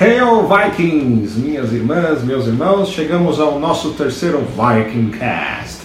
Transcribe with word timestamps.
Hail 0.00 0.46
Vikings, 0.46 1.40
minhas 1.40 1.72
irmãs, 1.72 2.22
meus 2.22 2.46
irmãos, 2.46 2.90
chegamos 2.90 3.40
ao 3.40 3.58
nosso 3.58 3.94
terceiro 3.94 4.38
Viking 4.38 5.10
Cast. 5.10 5.78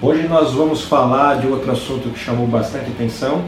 Hoje 0.00 0.28
nós 0.28 0.52
vamos 0.52 0.82
falar 0.84 1.40
de 1.40 1.48
outro 1.48 1.72
assunto 1.72 2.10
que 2.10 2.18
chamou 2.20 2.46
bastante 2.46 2.92
atenção 2.92 3.42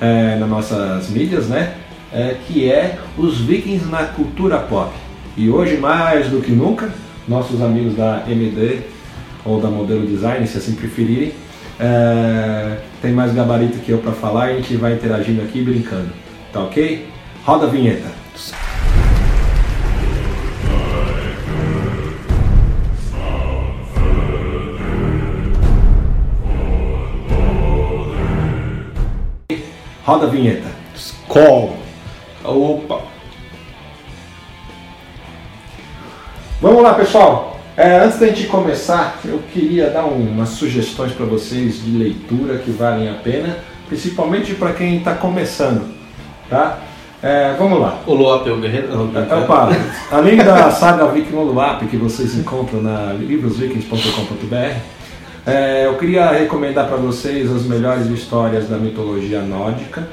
é, 0.00 0.36
nas 0.36 0.48
nossas 0.48 1.10
mídias, 1.10 1.48
né? 1.48 1.74
É, 2.10 2.36
que 2.46 2.72
é 2.72 2.98
os 3.18 3.38
vikings 3.38 3.84
na 3.84 4.04
cultura 4.04 4.56
pop. 4.60 4.90
E 5.36 5.50
hoje, 5.50 5.76
mais 5.76 6.30
do 6.30 6.40
que 6.40 6.52
nunca, 6.52 6.88
nossos 7.28 7.60
amigos 7.60 7.94
da 7.94 8.22
MD 8.26 8.78
ou 9.44 9.60
da 9.60 9.68
Modelo 9.68 10.06
Design, 10.06 10.46
se 10.46 10.56
assim 10.56 10.74
preferirem, 10.74 11.34
é, 11.78 12.78
tem 13.02 13.12
mais 13.12 13.34
gabarito 13.34 13.76
que 13.80 13.92
eu 13.92 13.98
para 13.98 14.12
falar 14.12 14.52
e 14.52 14.54
a 14.54 14.56
gente 14.56 14.74
vai 14.76 14.94
interagindo 14.94 15.42
aqui 15.42 15.60
brincando. 15.60 16.08
Tá 16.50 16.62
ok? 16.62 17.06
Roda 17.44 17.66
a 17.66 17.68
vinheta. 17.68 18.08
Roda 30.04 30.26
a 30.26 30.28
vinheta. 30.28 30.68
Skol. 30.94 31.76
Opa! 32.44 33.00
Vamos 36.60 36.82
lá, 36.82 36.94
pessoal. 36.94 37.60
É, 37.76 37.98
antes 37.98 38.18
da 38.20 38.26
gente 38.28 38.46
começar, 38.46 39.18
eu 39.24 39.40
queria 39.52 39.90
dar 39.90 40.04
um- 40.04 40.28
umas 40.30 40.50
sugestões 40.50 41.12
para 41.12 41.26
vocês 41.26 41.82
de 41.82 41.90
leitura 41.96 42.58
que 42.58 42.70
valem 42.70 43.08
a 43.08 43.14
pena, 43.14 43.58
principalmente 43.88 44.54
para 44.54 44.72
quem 44.72 44.98
está 44.98 45.14
começando, 45.14 45.92
tá? 46.48 46.78
É, 47.20 47.54
vamos 47.58 47.80
lá. 47.80 47.98
O 48.06 48.14
Luap 48.14 48.46
é 48.46 48.52
o 48.52 48.60
guerreiro? 48.60 48.88
Opa, 49.42 49.70
além 50.12 50.36
da 50.36 50.70
saga 50.70 51.08
Viking 51.08 51.34
Oluap 51.34 51.84
que 51.86 51.96
vocês 51.96 52.36
encontram 52.36 52.80
na 52.82 53.12
livrosvikings.com.br, 53.14 54.76
é, 55.46 55.86
eu 55.86 55.96
queria 55.96 56.30
recomendar 56.30 56.88
para 56.88 56.96
vocês 56.96 57.50
as 57.50 57.64
melhores 57.64 58.06
histórias 58.06 58.68
da 58.68 58.78
mitologia 58.78 59.42
nórdica, 59.42 60.08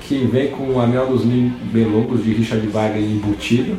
que 0.00 0.24
vem 0.26 0.50
com 0.50 0.64
o 0.64 0.80
Anel 0.80 1.06
dos 1.06 1.24
Nibelungos 1.24 2.22
de 2.22 2.32
Richard 2.32 2.66
Wagner 2.68 3.02
embutido, 3.02 3.76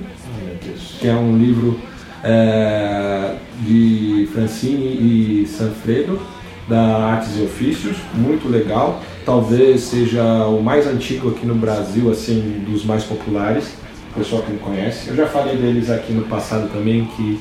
que 0.99 1.07
é 1.07 1.13
um 1.13 1.37
livro 1.37 1.79
é, 2.23 3.35
de 3.61 4.27
Francine 4.33 4.85
e 4.85 5.47
Sanfredo, 5.47 6.19
da 6.67 6.79
Artes 6.79 7.37
e 7.37 7.43
Ofícios, 7.43 7.97
muito 8.13 8.49
legal. 8.49 9.01
Talvez 9.25 9.81
seja 9.81 10.23
o 10.47 10.61
mais 10.61 10.87
antigo 10.87 11.29
aqui 11.29 11.45
no 11.45 11.55
Brasil, 11.55 12.09
assim, 12.09 12.63
dos 12.67 12.85
mais 12.85 13.03
populares, 13.03 13.75
o 14.11 14.19
pessoal 14.19 14.41
que 14.41 14.51
não 14.51 14.59
conhece. 14.59 15.09
Eu 15.09 15.15
já 15.15 15.27
falei 15.27 15.55
deles 15.57 15.89
aqui 15.89 16.13
no 16.13 16.23
passado 16.23 16.69
também, 16.71 17.05
que, 17.15 17.39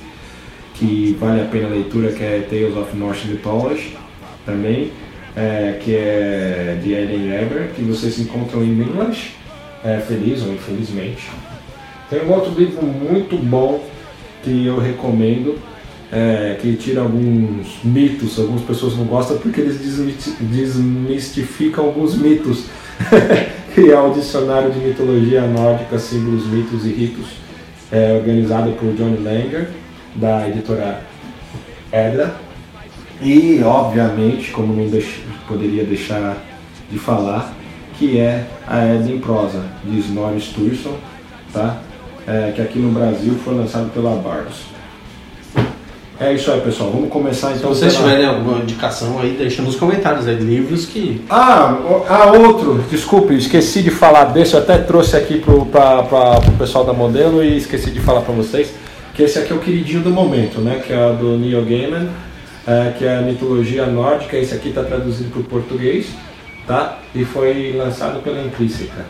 que 0.74 1.16
vale 1.18 1.42
a 1.42 1.44
pena 1.44 1.68
a 1.68 1.70
leitura, 1.70 2.12
que 2.12 2.22
é 2.22 2.46
Tales 2.48 2.76
of 2.76 2.96
Norse 2.96 3.28
Mythology, 3.28 3.96
também, 4.44 4.90
é, 5.36 5.78
que 5.80 5.94
é 5.94 6.78
de 6.82 6.92
Ellen 6.92 7.32
Eber, 7.34 7.70
que 7.74 7.82
vocês 7.82 8.18
encontram 8.18 8.62
em 8.62 8.80
English, 8.80 9.34
é, 9.84 9.98
feliz 9.98 10.42
ou 10.42 10.52
infelizmente. 10.52 11.30
Tem 12.10 12.22
um 12.24 12.32
outro 12.32 12.52
livro 12.58 12.82
muito 12.84 13.36
bom 13.36 13.82
que 14.42 14.66
eu 14.66 14.78
recomendo, 14.78 15.58
é, 16.10 16.58
que 16.60 16.74
tira 16.76 17.00
alguns 17.00 17.82
mitos, 17.82 18.38
algumas 18.38 18.62
pessoas 18.62 18.96
não 18.96 19.04
gostam 19.04 19.38
porque 19.38 19.60
eles 19.60 19.78
desmistificam 20.40 21.86
alguns 21.86 22.14
mitos, 22.16 22.66
que 23.74 23.90
é 23.90 23.98
o 23.98 24.12
Dicionário 24.12 24.70
de 24.70 24.78
Mitologia 24.78 25.46
Nórdica, 25.46 25.98
Símbolos, 25.98 26.46
Mitos 26.46 26.84
e 26.84 26.90
Ritos, 26.90 27.28
é, 27.90 28.12
organizado 28.12 28.72
por 28.72 28.92
Johnny 28.94 29.16
Langer, 29.22 29.68
da 30.14 30.48
editora 30.48 31.00
Edra. 31.92 32.34
E, 33.20 33.62
obviamente, 33.64 34.50
como 34.50 34.74
não 34.74 34.88
deix- 34.88 35.20
poderia 35.46 35.84
deixar 35.84 36.36
de 36.90 36.98
falar, 36.98 37.52
que 37.98 38.18
é 38.18 38.44
a 38.66 38.84
Edda 38.84 39.10
em 39.10 39.18
Prosa, 39.18 39.62
de 39.84 39.98
Snorri 40.00 40.40
Sturluson, 40.40 40.96
tá? 41.52 41.76
É, 42.26 42.52
que 42.54 42.60
aqui 42.62 42.78
no 42.78 42.90
Brasil 42.90 43.34
foi 43.44 43.54
lançado 43.54 43.90
pela 43.92 44.10
Bardos. 44.16 44.72
É 46.20 46.32
isso 46.32 46.52
aí, 46.52 46.60
pessoal. 46.60 46.90
Vamos 46.90 47.08
começar 47.10 47.48
Se 47.52 47.58
então. 47.58 47.70
vocês 47.70 47.94
pela- 47.96 48.08
tiverem 48.08 48.28
alguma 48.28 48.58
indicação 48.58 49.18
aí, 49.20 49.34
deixa 49.36 49.60
nos 49.60 49.74
comentários 49.74 50.28
aí, 50.28 50.36
livros 50.36 50.86
que. 50.86 51.20
Ah, 51.28 51.74
o- 51.84 52.04
ah, 52.08 52.32
outro, 52.32 52.84
desculpe, 52.90 53.34
esqueci 53.34 53.82
de 53.82 53.90
falar 53.90 54.26
desse, 54.26 54.54
eu 54.54 54.60
até 54.60 54.78
trouxe 54.78 55.16
aqui 55.16 55.40
pro, 55.40 55.66
pra, 55.66 56.02
pra, 56.04 56.40
pro 56.40 56.52
pessoal 56.52 56.84
da 56.84 56.92
modelo 56.92 57.42
e 57.42 57.56
esqueci 57.56 57.90
de 57.90 57.98
falar 57.98 58.20
pra 58.20 58.32
vocês, 58.34 58.72
que 59.14 59.22
esse 59.22 59.38
aqui 59.38 59.52
é 59.52 59.56
o 59.56 59.58
queridinho 59.58 60.02
do 60.02 60.10
momento, 60.10 60.60
né? 60.60 60.82
Que 60.84 60.92
é 60.92 61.06
o 61.06 61.14
do 61.14 61.38
Neil 61.38 61.64
Gaiman, 61.64 62.08
é, 62.66 62.92
que 62.96 63.04
é 63.04 63.18
a 63.18 63.22
mitologia 63.22 63.86
nórdica, 63.86 64.36
esse 64.36 64.54
aqui 64.54 64.68
está 64.68 64.82
traduzido 64.82 65.30
para 65.30 65.40
o 65.40 65.44
português, 65.44 66.08
tá? 66.66 66.98
E 67.14 67.24
foi 67.24 67.74
lançado 67.76 68.22
pela 68.22 68.40
Intrínseca. 68.40 69.04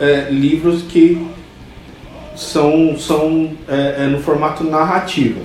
é, 0.00 0.28
livros 0.30 0.82
que 0.82 1.26
são, 2.36 2.96
são 2.98 3.52
é, 3.68 4.04
é, 4.04 4.06
no 4.06 4.20
formato 4.20 4.64
narrativo. 4.64 5.40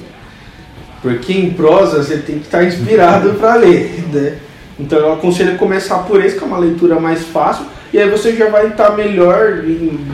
Porque 1.04 1.34
em 1.34 1.52
prosa 1.52 2.02
você 2.02 2.18
tem 2.18 2.40
que 2.40 2.46
estar 2.46 2.64
inspirado 2.64 3.34
para 3.34 3.56
ler. 3.56 4.06
Né? 4.12 4.38
Então 4.80 4.98
eu 4.98 5.14
aconselho 5.14 5.54
a 5.54 5.58
começar 5.58 6.00
por 6.00 6.24
esse, 6.24 6.38
que 6.38 6.44
é 6.44 6.48
uma 6.48 6.58
leitura 6.58 7.00
mais 7.00 7.24
fácil, 7.24 7.66
e 7.92 8.00
aí 8.00 8.10
você 8.10 8.34
já 8.36 8.50
vai 8.50 8.68
estar 8.68 8.92
melhor, 8.92 9.64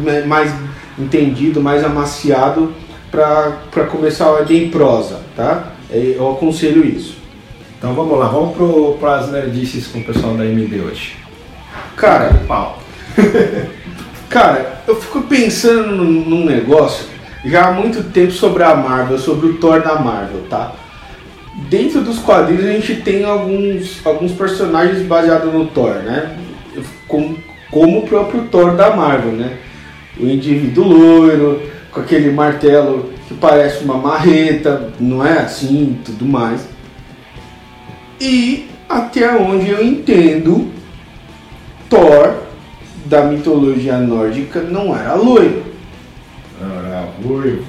né, 0.03 0.23
mais 0.25 0.51
entendido, 0.97 1.61
mais 1.61 1.83
amaciado 1.83 2.73
para 3.09 3.85
começar 3.89 4.25
a 4.25 4.39
ler 4.39 4.65
em 4.65 4.69
prosa, 4.69 5.21
tá? 5.35 5.71
É, 5.91 6.15
Eu 6.17 6.31
aconselho 6.31 6.83
isso. 6.83 7.17
Então 7.77 7.93
vamos 7.93 8.19
lá, 8.19 8.27
vamos 8.27 8.99
para 8.99 9.15
as 9.15 9.31
nerdices 9.31 9.87
com 9.87 9.99
o 9.99 10.03
pessoal 10.03 10.33
da 10.33 10.45
MD 10.45 10.81
hoje. 10.81 11.15
Cara, 11.95 12.33
Pau. 12.47 12.79
Cara, 14.27 14.81
eu 14.85 14.95
fico 14.99 15.21
pensando 15.21 15.95
num 15.95 16.45
negócio 16.45 17.05
já 17.45 17.67
há 17.67 17.71
muito 17.71 18.03
tempo 18.11 18.31
sobre 18.31 18.63
a 18.63 18.75
Marvel, 18.75 19.17
sobre 19.17 19.47
o 19.47 19.57
Thor 19.57 19.81
da 19.81 19.95
Marvel, 19.95 20.41
tá? 20.49 20.73
Dentro 21.69 22.01
dos 22.01 22.19
quadrinhos 22.19 22.65
a 22.65 22.71
gente 22.71 23.01
tem 23.01 23.25
alguns, 23.25 24.05
alguns 24.05 24.31
personagens 24.31 25.05
baseados 25.05 25.53
no 25.53 25.67
Thor, 25.67 25.95
né? 25.95 26.37
Como, 27.07 27.37
como 27.71 27.99
o 27.99 28.07
próprio 28.07 28.43
Thor 28.43 28.75
da 28.75 28.95
Marvel, 28.95 29.33
né? 29.33 29.57
O 30.19 30.25
indivíduo 30.25 30.85
loiro, 30.85 31.61
com 31.91 32.01
aquele 32.01 32.31
martelo 32.31 33.11
que 33.27 33.33
parece 33.33 33.83
uma 33.83 33.97
marreta, 33.97 34.91
não 34.99 35.25
é 35.25 35.39
assim 35.39 35.99
tudo 36.05 36.25
mais. 36.25 36.67
E 38.19 38.67
até 38.87 39.31
onde 39.35 39.69
eu 39.69 39.83
entendo, 39.83 40.71
Thor 41.89 42.43
da 43.05 43.23
mitologia 43.23 43.97
nórdica 43.97 44.61
não 44.61 44.95
era 44.95 45.15
loiro. 45.15 45.63
Era 46.61 47.07
ruivo. 47.23 47.65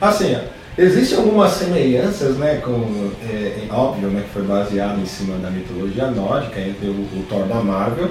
Assim, 0.00 0.36
Existem 0.78 1.18
algumas 1.18 1.54
semelhanças, 1.54 2.36
né, 2.36 2.60
com, 2.64 3.10
é, 3.28 3.66
é 3.68 3.72
óbvio, 3.72 4.10
né, 4.10 4.22
que 4.22 4.28
foi 4.28 4.42
baseado 4.42 5.00
em 5.00 5.06
cima 5.06 5.36
da 5.38 5.50
mitologia 5.50 6.06
nórdica 6.06 6.60
entre 6.60 6.86
o, 6.86 6.92
o 6.92 7.26
Thor 7.28 7.46
da 7.46 7.56
Marvel 7.56 8.10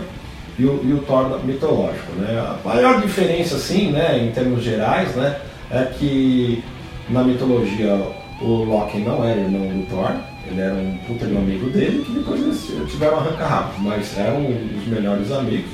e 0.59 0.65
o, 0.65 0.81
e 0.83 0.91
o 0.91 0.97
Thor 0.97 1.39
mitológico, 1.45 2.11
né. 2.17 2.37
A 2.37 2.67
maior 2.67 3.01
diferença, 3.01 3.55
assim, 3.55 3.91
né, 3.93 4.21
em 4.21 4.31
termos 4.33 4.61
gerais, 4.61 5.15
né, 5.15 5.37
é 5.71 5.83
que 5.97 6.61
na 7.09 7.23
mitologia 7.23 8.01
o 8.41 8.65
Loki 8.65 8.97
não 8.97 9.23
era 9.23 9.39
irmão 9.39 9.65
do 9.69 9.89
Thor, 9.89 10.11
ele 10.51 10.59
era 10.59 10.73
um 10.73 10.97
puta 11.07 11.25
de 11.25 11.33
um 11.35 11.37
amigo 11.37 11.69
dele, 11.69 12.03
que 12.05 12.11
depois 12.11 12.41
eles 12.41 12.91
tiveram 12.91 13.19
arranca-rabo, 13.19 13.79
mas 13.79 14.17
eram 14.17 14.45
os 14.45 14.85
melhores 14.87 15.31
amigos. 15.31 15.71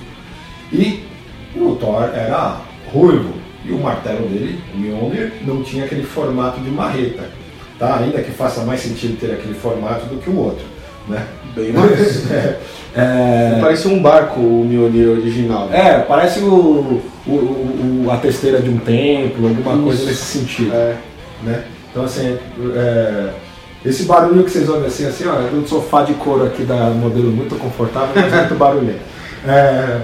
E 0.71 1.03
o 1.55 1.75
Thor 1.75 2.03
era 2.13 2.61
ruivo, 2.93 3.33
e 3.65 3.71
o 3.71 3.77
martelo 3.77 4.27
dele, 4.27 4.59
o 4.73 4.77
Mjolnir, 4.77 5.33
não 5.45 5.63
tinha 5.63 5.85
aquele 5.85 6.03
formato 6.03 6.59
de 6.59 6.69
marreta. 6.69 7.23
Tá? 7.79 7.97
Ainda 7.97 8.21
que 8.21 8.31
faça 8.31 8.61
mais 8.61 8.81
sentido 8.81 9.19
ter 9.19 9.31
aquele 9.31 9.53
formato 9.53 10.05
do 10.05 10.17
que 10.17 10.29
o 10.29 10.37
outro. 10.37 10.65
Né? 11.07 11.25
Bem 11.55 11.71
mais. 11.71 12.29
é, 12.31 12.59
é... 12.95 13.57
Parece 13.61 13.87
um 13.87 14.01
barco 14.01 14.39
o 14.39 14.65
Mjolnir 14.65 15.09
original. 15.09 15.69
É, 15.71 15.99
parece 15.99 16.39
o, 16.39 17.01
o, 17.25 17.31
o, 17.31 18.07
a 18.11 18.17
testeira 18.17 18.61
de 18.61 18.69
um 18.69 18.77
templo, 18.77 19.47
alguma 19.47 19.73
Isso. 19.73 19.83
coisa 19.83 20.05
nesse 20.05 20.39
sentido. 20.39 20.73
É. 20.73 20.95
Né? 21.43 21.63
Então 21.91 22.03
assim, 22.05 22.37
é, 22.75 23.29
esse 23.85 24.03
barulho 24.03 24.43
que 24.43 24.51
vocês 24.51 24.67
ouvem 24.69 24.87
assim, 24.87 25.05
assim, 25.05 25.27
ó, 25.27 25.35
é 25.35 25.51
um 25.53 25.65
sofá 25.65 26.03
de 26.03 26.13
couro 26.13 26.45
aqui 26.45 26.63
da 26.63 26.89
modelo 26.89 27.31
muito 27.31 27.55
confortável, 27.55 28.09
mas 28.15 28.33
muito 28.33 28.55
barulhento. 28.55 29.13
É, 29.45 29.99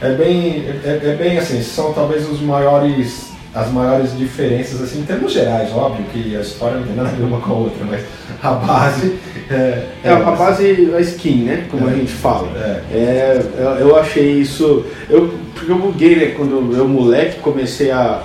é 0.00 0.12
bem, 0.12 0.64
é, 0.84 1.00
é, 1.02 1.16
bem 1.16 1.38
assim, 1.38 1.62
são 1.62 1.92
talvez 1.92 2.28
os 2.28 2.40
maiores, 2.40 3.32
as 3.54 3.70
maiores 3.70 4.16
diferenças 4.16 4.82
assim, 4.82 5.00
em 5.00 5.04
termos 5.04 5.32
gerais, 5.32 5.72
óbvio 5.72 6.04
que 6.12 6.36
a 6.36 6.40
história 6.40 6.78
não 6.78 6.86
tem 6.86 6.96
nada 6.96 7.08
a 7.08 7.12
ver 7.12 7.24
uma 7.24 7.40
com 7.40 7.52
a 7.52 7.56
outra, 7.56 7.84
mas 7.84 8.02
a 8.42 8.52
base 8.52 9.18
é, 9.50 9.86
é 10.02 10.10
a 10.10 10.30
base 10.32 10.92
a 10.94 11.00
skin, 11.00 11.44
né? 11.44 11.66
Como 11.70 11.86
a 11.86 11.92
gente 11.92 12.12
fala. 12.12 12.48
É. 12.92 13.40
eu, 13.56 13.88
eu 13.88 13.96
achei 13.96 14.40
isso, 14.40 14.84
eu 15.08 15.32
porque 15.54 15.70
eu 15.70 15.78
buguei, 15.78 16.16
né? 16.16 16.34
Quando 16.36 16.76
eu 16.76 16.88
moleque 16.88 17.40
comecei 17.40 17.90
a 17.90 18.22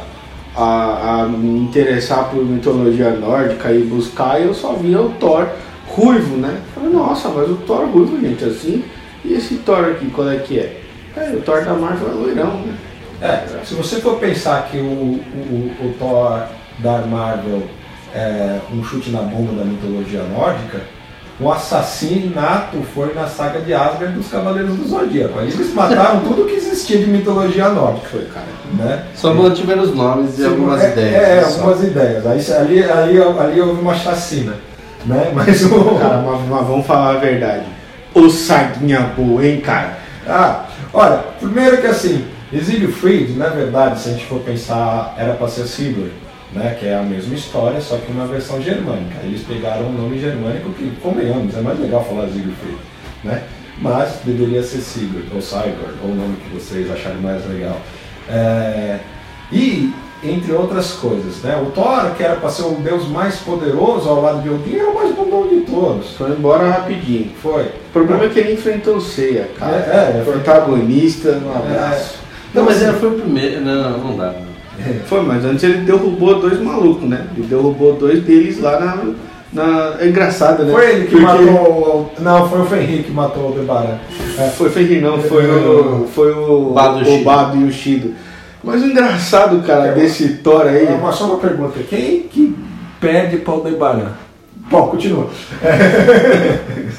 a, 0.56 1.22
a, 1.22 1.26
me 1.28 1.60
interessar 1.60 2.30
por 2.30 2.44
mitologia 2.44 3.12
nórdica 3.12 3.72
e 3.72 3.84
buscar, 3.84 4.42
eu 4.42 4.54
só 4.54 4.74
via 4.74 5.00
o 5.00 5.10
Thor 5.12 5.48
ruivo, 5.88 6.36
né? 6.36 6.60
Falei, 6.76 6.92
nossa, 6.92 7.30
mas 7.30 7.50
o 7.50 7.56
Thor 7.56 7.86
ruivo, 7.86 8.20
gente, 8.20 8.44
assim, 8.44 8.84
e 9.24 9.34
esse 9.34 9.56
Thor 9.56 9.86
aqui, 9.86 10.08
qual 10.08 10.30
é 10.30 10.38
que 10.38 10.60
é? 10.60 10.79
É, 11.20 11.36
o 11.36 11.42
Thor 11.42 11.64
da 11.64 11.74
Marvel 11.74 12.10
é 12.10 12.12
loirão, 12.12 12.62
né? 12.62 12.76
É, 13.22 13.66
se 13.66 13.74
você 13.74 13.98
for 13.98 14.18
pensar 14.18 14.68
que 14.72 14.78
o, 14.78 14.82
o, 14.82 15.72
o 15.82 15.96
Thor 16.00 16.44
da 16.80 17.00
Marvel 17.00 17.64
é 18.14 18.60
um 18.74 18.84
chute 18.84 19.12
na 19.12 19.22
bunda 19.22 19.52
da 19.52 19.66
mitologia 19.66 20.24
nórdica, 20.24 20.80
o 21.40 21.50
assassinato 21.50 22.78
foi 22.94 23.14
na 23.14 23.26
saga 23.26 23.62
de 23.62 23.74
Asgard 23.74 24.14
dos 24.14 24.28
Cavaleiros 24.28 24.76
do 24.76 24.88
Zodíaco. 24.88 25.40
Aí 25.40 25.48
eles 25.48 25.74
mataram 25.74 26.20
tudo 26.22 26.46
que 26.46 26.56
existia 26.56 27.00
de 27.00 27.08
mitologia 27.08 27.70
nórdica. 27.70 28.08
Foi, 28.08 28.26
cara. 28.26 28.46
Né? 28.74 29.06
Só 29.16 29.34
mantiveram 29.34 29.84
os 29.84 29.96
nomes 29.96 30.38
e 30.38 30.46
algumas 30.46 30.82
é, 30.82 30.92
ideias. 30.92 31.16
É, 31.16 31.44
algumas 31.46 31.84
ideias. 31.84 32.28
Aí, 32.28 32.54
ali, 32.54 32.84
ali, 32.84 33.22
ali 33.22 33.62
houve 33.62 33.82
uma 33.82 33.96
chacina. 33.96 34.56
Né? 35.06 35.32
Mas 35.36 35.64
o. 35.64 35.96
Cara, 35.98 36.18
mas, 36.18 36.42
mas 36.50 36.68
vamos 36.68 36.86
falar 36.86 37.16
a 37.16 37.20
verdade. 37.20 37.64
O 38.14 38.30
saguinha 38.30 39.12
boa, 39.16 39.46
hein, 39.46 39.62
cara? 39.62 39.98
Ah, 40.28 40.66
Olha, 40.94 41.18
primeiro 41.40 41.78
que 41.78 41.88
assim, 41.88 42.26
Exílio 42.52 42.92
Fried, 42.92 43.34
na 43.34 43.50
verdade, 43.50 44.00
se 44.00 44.10
a 44.10 44.12
gente 44.14 44.26
for 44.26 44.42
pensar, 44.42 45.14
era 45.18 45.34
para 45.36 45.48
ser 45.48 45.68
Sigurd, 45.68 46.12
né, 46.52 46.76
que 46.80 46.88
é 46.88 46.96
a 46.96 47.04
mesma 47.04 47.36
história, 47.36 47.80
só 47.80 47.98
que 47.98 48.12
uma 48.12 48.26
versão 48.26 48.60
germânica. 48.62 49.20
Eles 49.24 49.44
pegaram 49.44 49.88
um 49.88 49.94
nome 49.94 50.20
germânico 50.20 50.72
que, 50.72 50.92
convenhamos, 51.02 51.56
é 51.56 51.62
mais 51.62 51.80
legal 51.80 52.04
falar 52.04 52.26
Exílio 52.26 52.54
Fried, 52.60 52.80
né? 53.24 53.44
Mas 53.78 54.20
deveria 54.26 54.64
ser 54.64 54.80
Sigurd, 54.80 55.28
ou 55.34 55.42
Sigurd, 55.42 55.94
ou 56.04 56.10
o 56.10 56.16
nome 56.16 56.38
que 56.38 56.50
vocês 56.50 56.90
acharem 56.92 57.20
mais 57.20 57.48
legal. 57.48 57.80
É... 58.28 59.00
E 59.52 59.94
entre 60.24 60.52
outras 60.52 60.92
coisas. 60.94 61.42
Né? 61.44 61.62
O 61.62 61.72
Thor, 61.72 62.12
que 62.16 62.24
era 62.24 62.36
para 62.36 62.50
ser 62.50 62.64
o 62.64 62.76
deus 62.76 63.08
mais 63.08 63.38
poderoso 63.38 64.10
ao 64.10 64.22
lado 64.22 64.42
de 64.42 64.50
Odin, 64.50 64.76
era 64.76 64.90
o 64.90 64.96
mais 64.96 65.16
bundão 65.16 65.48
de 65.48 65.62
todos. 65.62 66.12
Foi 66.12 66.32
embora 66.32 66.70
rapidinho. 66.70 67.32
Foi. 67.42 67.64
O 67.64 67.92
problema 67.94 68.26
é 68.26 68.30
que 68.30 68.40
ele 68.40 68.54
enfrentou 68.54 68.98
o 68.98 69.02
Seiya, 69.02 69.50
cara. 69.58 69.78
É, 69.78 70.20
é, 70.20 70.24
protagonista, 70.24 71.40
um 71.44 71.52
abraço. 71.52 72.16
É. 72.16 72.30
Não, 72.54 72.66
mas 72.66 72.82
ele 72.82 72.94
foi 72.94 73.10
o 73.10 73.20
primeiro. 73.20 73.62
Não, 73.62 73.98
não 73.98 74.18
dá. 74.18 74.34
É. 74.80 75.00
Foi, 75.06 75.22
mas 75.22 75.44
antes 75.46 75.64
ele 75.64 75.80
derrubou 75.80 76.40
dois 76.40 76.60
malucos, 76.60 77.08
né? 77.08 77.28
Ele 77.36 77.48
derrubou 77.48 77.94
dois 77.94 78.24
deles 78.24 78.60
lá 78.60 78.80
na. 78.80 79.14
na... 79.54 79.96
É 80.00 80.08
engraçado, 80.08 80.64
né? 80.64 80.72
Foi 80.72 80.90
ele 80.90 81.06
que 81.06 81.12
Porque... 81.12 81.26
matou. 81.26 82.14
Não, 82.20 82.50
foi 82.50 82.62
o 82.62 82.66
Fenrir 82.66 83.04
que 83.04 83.12
matou 83.12 83.44
o 83.44 83.48
Aldebaran. 83.48 83.98
É, 84.38 84.48
foi 84.50 84.68
o 84.68 84.72
Fenrir, 84.72 85.02
não, 85.02 85.22
foi 85.22 85.46
o. 85.50 86.08
Foi 86.08 86.32
o. 86.32 86.72
Bado 86.72 87.10
o 87.10 87.24
Bado 87.24 87.58
e 87.58 87.64
o 87.66 87.72
Shido. 87.72 88.14
Mas 88.64 88.82
o 88.82 88.88
engraçado, 88.88 89.62
cara, 89.66 89.88
é 89.88 89.92
desse 89.94 90.36
Thor 90.38 90.68
aí. 90.68 90.88
É 90.88 90.92
uma, 90.92 91.12
só 91.12 91.26
uma 91.26 91.38
pergunta: 91.38 91.80
quem 91.90 92.24
que 92.24 92.56
perde 93.00 93.38
para 93.38 93.54
o 93.54 93.62
Debaran? 93.62 94.12
Bom, 94.70 94.88
continua. 94.88 95.28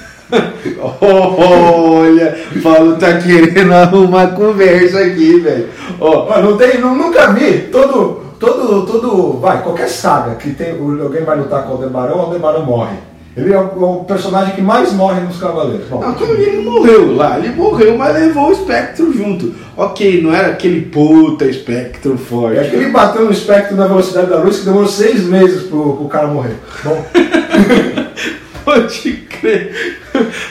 Olha, 1.01 2.39
Paulo 2.63 2.97
tá 2.97 3.19
querendo 3.19 3.73
arrumar 3.73 4.29
conversa 4.29 5.01
aqui, 5.01 5.41
velho. 5.41 5.69
Ó, 6.01 6.41
não 6.41 6.57
tem, 6.57 6.79
não, 6.79 6.95
nunca 6.95 7.33
vi 7.33 7.63
todo, 7.63 8.23
todo, 8.39 8.87
todo, 8.87 9.39
vai, 9.41 9.63
qualquer 9.63 9.89
saga 9.89 10.37
que 10.37 10.51
tem, 10.55 10.79
alguém 10.79 11.25
vai 11.25 11.37
lutar 11.37 11.65
com 11.65 11.71
o 11.71 11.73
Aldebaran, 11.73 12.15
o 12.15 12.21
Aldebaran 12.21 12.61
morre. 12.61 12.97
Ele 13.41 13.53
é 13.53 13.59
o, 13.59 14.05
personagem 14.07 14.55
que 14.55 14.63
mais 14.63 14.93
morre 14.93 15.21
nos 15.21 15.39
Cavaleiros. 15.39 15.87
Bom, 15.89 16.01
não, 16.01 16.35
ele 16.35 16.63
morreu 16.63 17.15
lá, 17.15 17.39
ele 17.39 17.51
morreu, 17.51 17.97
mas 17.97 18.15
levou 18.15 18.49
o 18.49 18.53
espectro 18.53 19.13
junto. 19.13 19.55
Ok, 19.77 20.23
não 20.23 20.35
era 20.35 20.49
aquele 20.49 20.83
puta 20.83 21.45
espectro 21.45 22.17
forte. 22.19 22.59
É 22.59 22.65
que 22.65 22.77
ele 22.77 22.91
bateu 22.91 23.25
no 23.25 23.31
espectro 23.31 23.77
na 23.77 23.87
velocidade 23.87 24.29
da 24.29 24.39
luz 24.39 24.59
que 24.59 24.65
demorou 24.67 24.89
seis 24.89 25.25
meses 25.25 25.65
pro, 25.65 25.97
pro 25.97 26.09
cara 26.09 26.27
morrer. 26.27 26.57
Bom. 26.85 27.05
Pode 28.65 29.13
crer. 29.13 29.99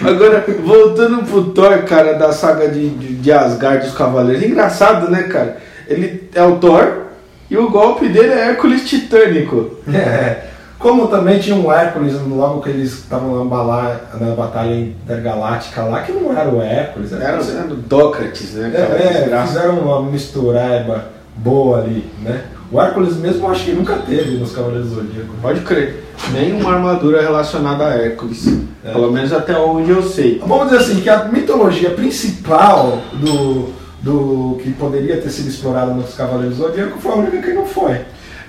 Agora, 0.04 0.44
voltando 0.64 1.24
pro 1.24 1.44
Thor, 1.52 1.84
cara, 1.84 2.14
da 2.14 2.32
saga 2.32 2.68
de, 2.68 2.90
de, 2.90 3.14
de 3.16 3.32
Asgard 3.32 3.86
dos 3.86 3.96
Cavaleiros. 3.96 4.44
Engraçado, 4.44 5.10
né, 5.10 5.24
cara? 5.24 5.58
Ele 5.88 6.28
é 6.34 6.44
o 6.44 6.58
Thor 6.58 7.10
e 7.50 7.58
o 7.58 7.70
golpe 7.70 8.08
dele 8.08 8.34
é 8.34 8.50
Hércules 8.50 8.88
Titânico. 8.88 9.78
É. 9.92 10.50
Como 10.80 11.10
também 11.10 11.40
tinha 11.40 11.58
um 11.58 11.70
Hércules, 11.70 12.14
logo 12.22 12.62
que 12.62 12.70
eles 12.70 12.94
estavam 12.94 13.44
na, 13.44 14.00
na 14.18 14.34
batalha 14.34 14.74
intergaláctica 14.74 15.84
lá, 15.84 16.02
que 16.04 16.14
não 16.14 16.32
era 16.32 16.50
o 16.50 16.62
Hércules. 16.62 17.12
Era, 17.12 17.24
era 17.26 17.74
o 17.74 17.76
Dócrates, 17.76 18.54
né? 18.54 18.72
É, 18.74 19.30
é 19.30 19.46
fizeram 19.46 19.80
uma 19.80 20.10
mistureba 20.10 21.10
boa 21.36 21.80
ali, 21.80 22.10
né? 22.22 22.44
O 22.72 22.80
Hércules 22.80 23.18
mesmo 23.18 23.50
acho 23.50 23.66
que 23.66 23.72
nunca 23.74 23.96
teve 23.98 24.38
nos 24.38 24.54
Cavaleiros 24.54 24.90
do 24.90 24.96
Zodíaco. 24.96 25.34
Pode 25.42 25.62
crer. 25.62 26.06
Nenhuma 26.32 26.74
armadura 26.74 27.22
relacionada 27.22 27.86
a 27.86 27.96
Hércules. 27.96 28.48
É. 28.86 28.92
Pelo 28.94 29.12
menos 29.12 29.34
até 29.34 29.58
onde 29.58 29.90
eu 29.90 30.02
sei. 30.02 30.40
Vamos 30.46 30.70
dizer 30.70 30.78
assim, 30.78 31.02
que 31.02 31.10
a 31.10 31.26
mitologia 31.26 31.90
principal 31.90 33.00
do, 33.14 33.70
do 34.02 34.58
que 34.62 34.72
poderia 34.72 35.18
ter 35.18 35.30
sido 35.30 35.50
explorada 35.50 35.94
nos 35.94 36.14
Cavaleiros 36.14 36.58
do 36.58 36.64
Zodíaco 36.64 37.00
foi 37.00 37.12
a 37.12 37.16
única 37.16 37.42
que 37.42 37.54
não 37.54 37.66
foi. 37.66 38.00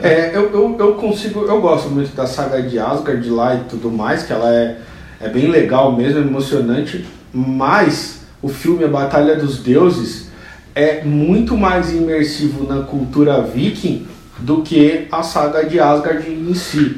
É, 0.03 0.35
eu, 0.35 0.51
eu, 0.51 0.77
eu, 0.79 0.95
consigo, 0.95 1.45
eu 1.45 1.61
gosto 1.61 1.91
muito 1.91 2.15
da 2.17 2.27
saga 2.27 2.63
de 2.63 2.79
Asgard 2.79 3.29
lá 3.29 3.55
e 3.55 3.65
tudo 3.69 3.91
mais, 3.91 4.23
que 4.23 4.33
ela 4.33 4.51
é, 4.55 4.79
é 5.21 5.29
bem 5.29 5.49
legal 5.49 5.93
mesmo, 5.95 6.21
emocionante, 6.21 7.05
mas 7.33 8.21
o 8.41 8.49
filme 8.49 8.85
A 8.85 8.89
Batalha 8.89 9.37
dos 9.37 9.59
Deuses 9.59 10.31
é 10.75 11.05
muito 11.05 11.55
mais 11.57 11.93
imersivo 11.93 12.67
na 12.67 12.83
cultura 12.83 13.43
viking 13.43 14.07
do 14.39 14.63
que 14.63 15.07
a 15.13 15.23
saga 15.23 15.65
de 15.67 15.79
Asgard 15.79 16.31
em 16.31 16.55
si. 16.55 16.97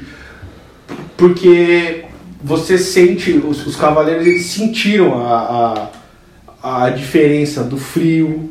Porque 1.17 2.05
você 2.43 2.79
sente, 2.79 3.33
os, 3.33 3.67
os 3.67 3.75
cavaleiros 3.75 4.25
eles 4.25 4.47
sentiram 4.47 5.27
a, 5.27 5.91
a, 6.63 6.85
a 6.85 6.91
diferença 6.91 7.65
do 7.65 7.77
frio, 7.77 8.51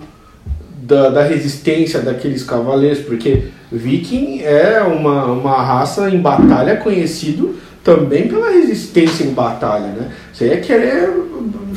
da, 0.81 1.10
da 1.10 1.24
resistência 1.24 2.01
daqueles 2.01 2.43
cavaleiros, 2.43 3.00
porque 3.00 3.46
Viking 3.72 4.42
é 4.42 4.82
uma, 4.82 5.25
uma 5.25 5.62
raça 5.62 6.10
em 6.10 6.20
batalha 6.20 6.78
conhecido 6.78 7.56
também 7.84 8.28
pela 8.28 8.50
resistência 8.50 9.24
em 9.24 9.34
batalha, 9.34 9.88
né? 9.88 10.12
Você 10.32 10.48
ia 10.48 10.60
querer, 10.60 11.10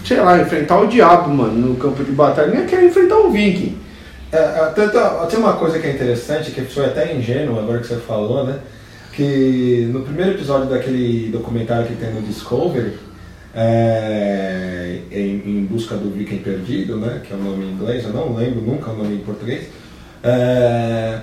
sei 0.05 0.21
lá, 0.21 0.41
enfrentar 0.41 0.81
o 0.81 0.87
diabo, 0.87 1.31
mano, 1.31 1.69
no 1.69 1.77
campo 1.77 2.03
de 2.03 2.13
batalha, 2.13 2.49
não 2.49 2.61
ia 2.61 2.67
querer 2.67 2.87
enfrentar 2.87 3.17
o 3.19 3.31
Viking. 3.31 3.79
É, 4.33 4.37
é 4.37 5.27
tem 5.31 5.39
uma 5.39 5.55
coisa 5.55 5.79
que 5.79 5.87
é 5.87 5.91
interessante, 5.91 6.51
que 6.51 6.63
foi 6.63 6.87
até 6.87 7.15
ingênuo 7.15 7.59
agora 7.59 7.79
que 7.79 7.87
você 7.87 7.97
falou, 7.97 8.45
né? 8.45 8.59
Que 9.13 9.89
no 9.93 10.01
primeiro 10.03 10.33
episódio 10.33 10.69
daquele 10.69 11.31
documentário 11.31 11.87
que 11.87 11.95
tem 11.95 12.13
no 12.13 12.21
Discovery, 12.23 12.99
é, 13.55 14.99
em, 15.13 15.43
em, 15.47 15.65
busca 15.65 15.95
do 15.95 16.11
Viking 16.11 16.39
perdido, 16.39 16.97
né? 16.97 17.21
Que 17.25 17.33
é 17.33 17.37
o 17.37 17.39
nome 17.39 17.65
em 17.65 17.71
inglês, 17.71 18.05
eu 18.05 18.13
não 18.13 18.35
lembro 18.35 18.61
nunca 18.61 18.91
o 18.91 18.97
nome 18.97 19.15
em 19.15 19.19
português. 19.19 19.69
É, 20.23 21.21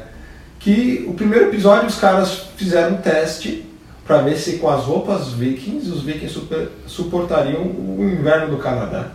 que 0.62 1.06
primeiro 1.22 1.50
episódio 1.50 1.88
os 1.88 2.00
caras 2.00 2.48
fizeram 2.58 2.96
um 2.96 2.98
teste 2.98 3.64
para 4.08 4.24
ver 4.24 4.36
se 4.38 4.54
com 4.54 4.68
as 4.68 4.84
roupas 4.84 5.30
vikings 5.34 5.88
os 5.88 6.02
vikings 6.02 6.34
super, 6.34 6.70
suportariam 6.88 7.62
o 7.62 8.04
inverno 8.04 8.50
do 8.50 8.58
Canadá. 8.58 9.10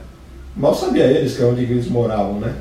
Mal 0.56 0.72
sabia 0.72 1.04
eles 1.04 1.36
que 1.36 1.42
é 1.42 1.44
onde 1.44 1.62
eles 1.62 1.88
moravam, 1.88 2.38
né? 2.38 2.54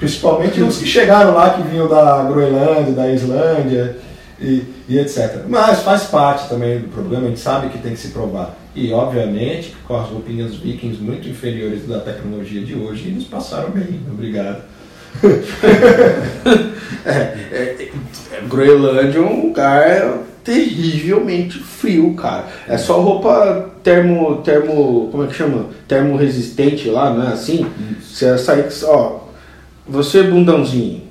Principalmente 0.00 0.60
os 0.60 0.78
que 0.78 0.86
chegaram 0.86 1.32
lá, 1.32 1.50
que 1.50 1.62
vinham 1.62 1.88
da 1.88 2.24
Groenlândia, 2.24 2.92
da 2.92 3.08
Islândia 3.08 3.96
e, 4.40 4.64
e 4.88 4.98
etc. 4.98 5.44
Mas 5.48 5.82
faz 5.82 6.04
parte 6.06 6.48
também 6.48 6.80
do 6.80 6.88
problema, 6.88 7.26
a 7.26 7.28
gente 7.28 7.40
sabe 7.40 7.68
que 7.68 7.78
tem 7.78 7.92
que 7.92 8.00
se 8.00 8.08
provar. 8.08 8.56
E 8.74 8.92
obviamente, 8.92 9.76
com 9.86 9.96
as 9.96 10.08
roupinhas 10.08 10.56
vikings 10.56 11.00
muito 11.00 11.28
inferiores 11.28 11.86
da 11.86 12.00
tecnologia 12.00 12.60
de 12.62 12.74
hoje, 12.74 13.08
eles 13.08 13.24
passaram 13.24 13.70
bem. 13.70 14.00
Obrigado. 14.10 14.62
é, 17.04 17.10
é, 17.10 17.90
é, 18.32 18.40
Groenlândia 18.48 19.18
é 19.18 19.22
um 19.22 19.46
lugar 19.46 20.18
terrivelmente 20.44 21.58
frio, 21.58 22.14
cara. 22.14 22.46
É 22.66 22.78
só 22.78 23.00
roupa 23.00 23.70
termo, 23.82 24.36
termo, 24.42 25.08
como 25.10 25.24
é 25.24 25.26
que 25.26 25.34
chama? 25.34 25.66
Termo 25.86 26.16
resistente 26.16 26.88
lá, 26.88 27.12
não 27.12 27.28
é 27.28 27.32
assim? 27.32 27.66
Você 28.00 28.38
sair, 28.38 28.66
ó, 28.84 29.20
você 29.86 30.22
bundãozinho, 30.22 31.02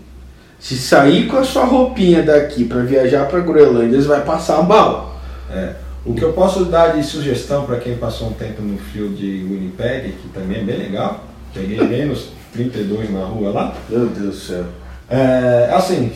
se 0.59 0.75
sair 0.75 1.27
com 1.27 1.37
a 1.37 1.43
sua 1.43 1.65
roupinha 1.65 2.23
daqui 2.23 2.65
para 2.65 2.81
viajar 2.81 3.27
para 3.27 3.39
Groenlândia, 3.41 4.01
você 4.01 4.07
vai 4.07 4.23
passar 4.23 4.63
mal. 4.63 5.19
É. 5.51 5.75
O 6.05 6.13
que 6.13 6.23
eu 6.23 6.31
posso 6.33 6.65
dar 6.65 6.95
de 6.95 7.03
sugestão 7.03 7.65
para 7.65 7.77
quem 7.77 7.97
passou 7.97 8.29
um 8.29 8.33
tempo 8.33 8.61
no 8.61 8.77
frio 8.77 9.09
de 9.09 9.45
Winnipeg, 9.47 10.13
que 10.13 10.29
também 10.29 10.61
é 10.61 10.63
bem 10.63 10.77
legal, 10.77 11.25
peguei 11.53 11.81
menos 11.81 12.29
32 12.53 13.11
na 13.11 13.25
rua 13.25 13.51
lá. 13.51 13.75
Meu 13.89 14.07
Deus 14.07 14.35
do 14.35 14.39
céu. 14.39 14.65
É, 15.09 15.69
assim, 15.73 16.11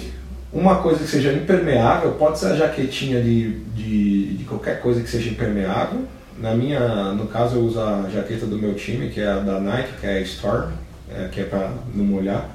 uma 0.52 0.78
coisa 0.78 1.00
que 1.00 1.10
seja 1.10 1.32
impermeável, 1.32 2.12
pode 2.14 2.40
ser 2.40 2.48
a 2.48 2.56
jaquetinha 2.56 3.22
de, 3.22 3.60
de, 3.74 4.38
de, 4.38 4.44
qualquer 4.44 4.82
coisa 4.82 5.02
que 5.02 5.10
seja 5.10 5.30
impermeável. 5.30 6.02
Na 6.38 6.54
minha, 6.54 7.14
no 7.14 7.28
caso 7.28 7.58
eu 7.58 7.62
uso 7.62 7.80
a 7.80 8.10
jaqueta 8.12 8.46
do 8.46 8.58
meu 8.58 8.74
time, 8.74 9.10
que 9.10 9.22
é 9.22 9.28
a 9.28 9.40
da 9.40 9.60
Nike, 9.60 9.94
que 10.02 10.08
é 10.08 10.18
a 10.18 10.22
Storm, 10.22 10.72
é, 11.10 11.28
que 11.32 11.42
é 11.42 11.44
para 11.44 11.72
não 11.94 12.04
molhar. 12.04 12.50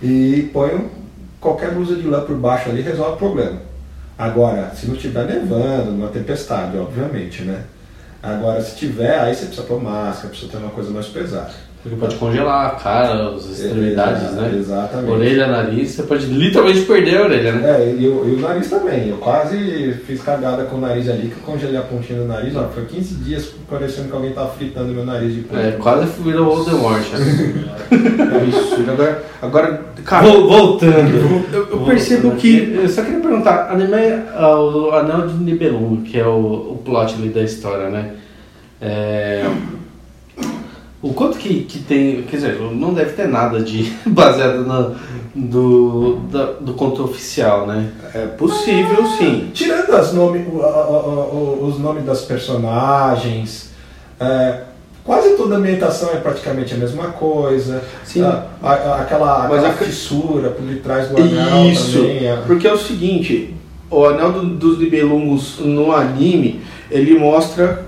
E 0.00 0.48
ponho 0.52 0.90
qualquer 1.40 1.72
blusa 1.72 1.96
de 1.96 2.06
lã 2.06 2.24
por 2.24 2.36
baixo 2.36 2.70
ali 2.70 2.80
resolve 2.80 3.12
o 3.12 3.16
problema. 3.16 3.60
Agora, 4.16 4.72
se 4.74 4.86
não 4.86 4.94
estiver 4.94 5.26
nevando, 5.26 5.92
numa 5.92 6.08
tempestade, 6.08 6.76
obviamente, 6.76 7.42
né? 7.42 7.64
Agora, 8.22 8.60
se 8.60 8.76
tiver, 8.76 9.18
aí 9.18 9.34
você 9.34 9.46
precisa 9.46 9.66
pôr 9.66 9.80
máscara, 9.80 10.28
precisa 10.28 10.50
ter 10.50 10.58
uma 10.58 10.70
coisa 10.70 10.90
mais 10.90 11.06
pesada. 11.06 11.52
Porque 11.82 11.96
pode 11.96 12.16
congelar 12.16 12.66
a 12.66 12.70
cara, 12.70 13.28
as 13.28 13.46
extremidades, 13.46 14.32
é, 14.36 14.40
né? 14.40 14.54
Exatamente. 14.58 15.10
Orelha, 15.12 15.46
nariz, 15.46 15.90
você 15.90 16.02
pode 16.02 16.26
literalmente 16.26 16.80
perder 16.80 17.18
a 17.18 17.22
orelha, 17.22 17.52
né? 17.52 17.70
É, 17.70 17.94
e, 17.96 18.08
o, 18.08 18.28
e 18.28 18.34
o 18.34 18.40
nariz 18.40 18.68
também. 18.68 19.08
Eu 19.08 19.18
quase 19.18 19.92
fiz 20.04 20.20
cagada 20.20 20.64
com 20.64 20.76
o 20.76 20.80
nariz 20.80 21.08
ali, 21.08 21.28
que 21.28 21.36
eu 21.36 21.42
congelei 21.46 21.76
a 21.76 21.82
pontinha 21.82 22.18
do 22.18 22.26
nariz. 22.26 22.56
Ó, 22.56 22.64
foi 22.68 22.84
15 22.84 23.14
dias 23.16 23.52
parecendo 23.70 24.08
que 24.08 24.14
alguém 24.14 24.32
tava 24.32 24.50
fritando 24.50 24.92
meu 24.92 25.06
nariz 25.06 25.32
de 25.32 25.46
É, 25.54 25.76
quase 25.78 26.06
virou 26.20 26.56
Voldemort. 26.56 27.04
Né? 27.12 27.68
Absurdo. 28.42 28.90
Agora, 28.90 29.24
agora 29.40 29.80
cara, 30.04 30.26
voltando. 30.26 31.44
Eu, 31.52 31.68
eu 31.70 31.80
percebo 31.84 32.32
que. 32.32 32.74
Eu 32.74 32.88
só 32.88 33.02
queria 33.04 33.20
perguntar: 33.20 33.70
anime, 33.70 34.24
o 34.36 34.90
Anel 34.90 35.28
de 35.28 35.34
Nibelung, 35.34 36.02
que 36.02 36.18
é 36.18 36.26
o, 36.26 36.72
o 36.72 36.82
plot 36.84 37.14
ali 37.14 37.28
da 37.28 37.42
história, 37.42 37.88
né? 37.88 38.14
É 38.80 39.44
o 41.00 41.12
quanto 41.12 41.38
que, 41.38 41.62
que 41.62 41.78
tem, 41.78 42.22
quer 42.22 42.36
dizer, 42.36 42.60
não 42.60 42.92
deve 42.92 43.12
ter 43.12 43.28
nada 43.28 43.60
de 43.60 43.92
baseado 44.04 44.64
no, 44.64 44.96
do, 45.34 46.16
da, 46.30 46.52
do 46.60 46.74
conto 46.74 47.04
oficial, 47.04 47.66
né? 47.66 47.90
É 48.12 48.26
possível, 48.26 49.04
ah, 49.04 49.16
sim. 49.16 49.50
Tirando 49.54 49.94
as 49.94 50.12
nome, 50.12 50.44
os 51.60 51.78
nomes 51.78 52.04
das 52.04 52.22
personagens, 52.22 53.70
é, 54.18 54.62
quase 55.04 55.36
toda 55.36 55.54
a 55.54 55.58
ambientação 55.58 56.10
é 56.10 56.16
praticamente 56.16 56.74
a 56.74 56.76
mesma 56.76 57.08
coisa. 57.12 57.84
Sim. 58.04 58.22
A, 58.22 58.46
a, 58.60 59.00
aquela, 59.02 59.48
Mas 59.48 59.64
aquela 59.64 59.68
a 59.68 59.72
fissura 59.72 60.50
por 60.50 60.66
detrás 60.66 61.08
do 61.08 61.16
anel 61.16 61.70
Isso, 61.70 61.98
também. 61.98 62.26
É... 62.26 62.36
Porque 62.44 62.66
é 62.66 62.72
o 62.72 62.78
seguinte, 62.78 63.54
o 63.88 64.04
anel 64.04 64.32
do, 64.32 64.46
dos 64.46 64.78
Nibelungos 64.80 65.60
no 65.60 65.92
anime, 65.92 66.60
ele 66.90 67.16
mostra, 67.16 67.86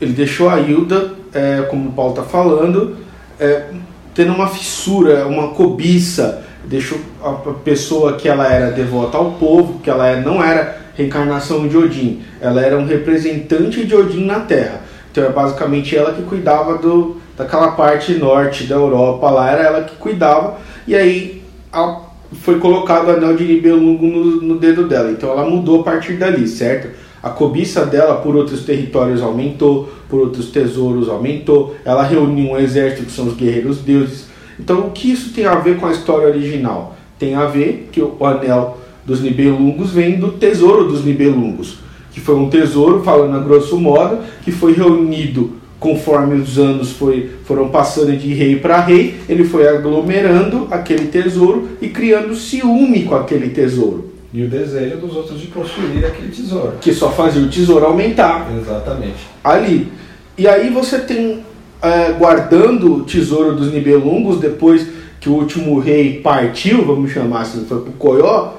ele 0.00 0.12
deixou 0.12 0.48
a 0.48 0.58
Hilda 0.58 1.17
é, 1.34 1.62
como 1.62 1.90
o 1.90 1.92
Paulo 1.92 2.10
está 2.10 2.22
falando, 2.22 2.96
é, 3.38 3.66
tendo 4.14 4.32
uma 4.32 4.48
fissura, 4.48 5.26
uma 5.26 5.48
cobiça, 5.48 6.44
deixou 6.64 6.98
a 7.22 7.32
pessoa 7.64 8.14
que 8.14 8.28
ela 8.28 8.46
era 8.52 8.70
devota 8.70 9.16
ao 9.16 9.32
povo, 9.32 9.80
que 9.80 9.88
ela 9.88 10.06
é, 10.08 10.20
não 10.20 10.42
era 10.42 10.76
reencarnação 10.96 11.68
de 11.68 11.76
Odin, 11.76 12.22
ela 12.40 12.60
era 12.60 12.76
um 12.76 12.84
representante 12.84 13.86
de 13.86 13.94
Odin 13.94 14.24
na 14.24 14.40
Terra. 14.40 14.80
Então 15.10 15.24
é 15.24 15.30
basicamente 15.30 15.96
ela 15.96 16.12
que 16.12 16.22
cuidava 16.22 16.76
do, 16.76 17.20
daquela 17.36 17.72
parte 17.72 18.14
norte 18.14 18.64
da 18.64 18.74
Europa 18.74 19.30
lá, 19.30 19.50
era 19.50 19.62
ela 19.62 19.82
que 19.84 19.96
cuidava, 19.96 20.58
e 20.86 20.94
aí 20.94 21.42
a, 21.72 22.00
foi 22.32 22.58
colocado 22.58 23.08
o 23.08 23.10
anel 23.12 23.36
de 23.36 23.44
Nibelungo 23.44 24.06
no, 24.06 24.42
no 24.42 24.58
dedo 24.58 24.86
dela. 24.86 25.10
Então 25.10 25.30
ela 25.30 25.48
mudou 25.48 25.80
a 25.80 25.84
partir 25.84 26.14
dali, 26.14 26.46
certo? 26.46 26.88
A 27.22 27.30
cobiça 27.30 27.84
dela 27.84 28.16
por 28.16 28.36
outros 28.36 28.64
territórios 28.64 29.22
aumentou, 29.22 29.88
por 30.08 30.20
outros 30.20 30.46
tesouros 30.46 31.08
aumentou. 31.08 31.74
Ela 31.84 32.02
reuniu 32.02 32.52
um 32.52 32.58
exército 32.58 33.04
que 33.04 33.12
são 33.12 33.26
os 33.26 33.34
guerreiros 33.34 33.78
deuses. 33.78 34.26
Então, 34.58 34.86
o 34.86 34.90
que 34.90 35.10
isso 35.10 35.32
tem 35.32 35.44
a 35.44 35.56
ver 35.56 35.78
com 35.78 35.86
a 35.86 35.92
história 35.92 36.28
original? 36.28 36.96
Tem 37.18 37.34
a 37.34 37.46
ver 37.46 37.88
que 37.92 38.00
o 38.00 38.16
anel 38.24 38.78
dos 39.04 39.20
Nibelungos 39.20 39.90
vem 39.90 40.18
do 40.18 40.32
tesouro 40.32 40.84
dos 40.84 41.04
Nibelungos, 41.04 41.78
que 42.12 42.20
foi 42.20 42.34
um 42.34 42.50
tesouro, 42.50 43.02
falando 43.02 43.36
a 43.36 43.40
grosso 43.40 43.78
modo, 43.78 44.18
que 44.44 44.52
foi 44.52 44.72
reunido 44.72 45.58
conforme 45.78 46.40
os 46.40 46.58
anos 46.58 46.90
foi, 46.90 47.30
foram 47.44 47.68
passando 47.68 48.16
de 48.16 48.34
rei 48.34 48.56
para 48.56 48.80
rei, 48.80 49.14
ele 49.28 49.44
foi 49.44 49.68
aglomerando 49.68 50.66
aquele 50.70 51.06
tesouro 51.06 51.68
e 51.80 51.88
criando 51.88 52.34
ciúme 52.34 53.04
com 53.04 53.14
aquele 53.14 53.50
tesouro. 53.50 54.12
E 54.32 54.42
o 54.42 54.48
desejo 54.48 54.98
dos 54.98 55.16
outros 55.16 55.40
de 55.40 55.46
possuir 55.46 56.04
aquele 56.04 56.28
tesouro. 56.28 56.74
Que 56.80 56.92
só 56.92 57.10
fazia 57.10 57.42
o 57.42 57.48
tesouro 57.48 57.86
aumentar. 57.86 58.46
Exatamente. 58.60 59.26
Ali. 59.42 59.90
E 60.36 60.46
aí 60.46 60.70
você 60.70 60.98
tem, 60.98 61.42
é, 61.80 62.12
guardando 62.12 62.96
o 62.96 63.04
tesouro 63.04 63.56
dos 63.56 63.72
Nibelungos, 63.72 64.38
depois 64.38 64.86
que 65.18 65.28
o 65.28 65.32
último 65.32 65.78
rei 65.78 66.20
partiu, 66.20 66.84
vamos 66.84 67.10
chamar 67.10 67.42
assim, 67.42 67.64
foi 67.66 67.80
pro 67.80 67.92
Coió, 67.92 68.52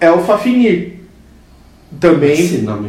é 0.00 0.10
o 0.10 0.20
Fafnir. 0.20 1.00
Também. 1.98 2.32
Esse 2.32 2.58
nome. 2.58 2.88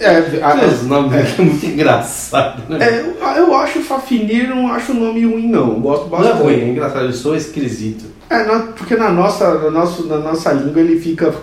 É, 0.00 0.42
a, 0.42 0.66
Esse 0.66 0.84
nome 0.86 1.14
é, 1.16 1.20
é 1.20 1.42
muito 1.42 1.64
engraçado. 1.66 2.62
Né? 2.68 2.78
É, 2.80 3.00
eu, 3.00 3.46
eu 3.46 3.54
acho 3.54 3.80
Fafnir, 3.80 4.48
não 4.48 4.68
acho 4.72 4.92
o 4.92 4.94
nome 4.94 5.24
ruim, 5.24 5.48
não. 5.48 5.74
Eu 5.74 5.80
gosto 5.80 6.08
bastante. 6.08 6.34
Não 6.34 6.40
é 6.40 6.42
ruim, 6.42 6.60
é 6.60 6.68
engraçado, 6.68 7.06
eu 7.06 7.12
sou 7.12 7.36
esquisito. 7.36 8.04
É, 8.30 8.42
porque 8.76 8.96
na 8.96 9.10
nossa, 9.10 9.54
no 9.54 9.70
nosso, 9.70 10.06
na 10.06 10.18
nossa 10.18 10.52
língua 10.52 10.80
ele 10.80 10.98
fica. 10.98 11.34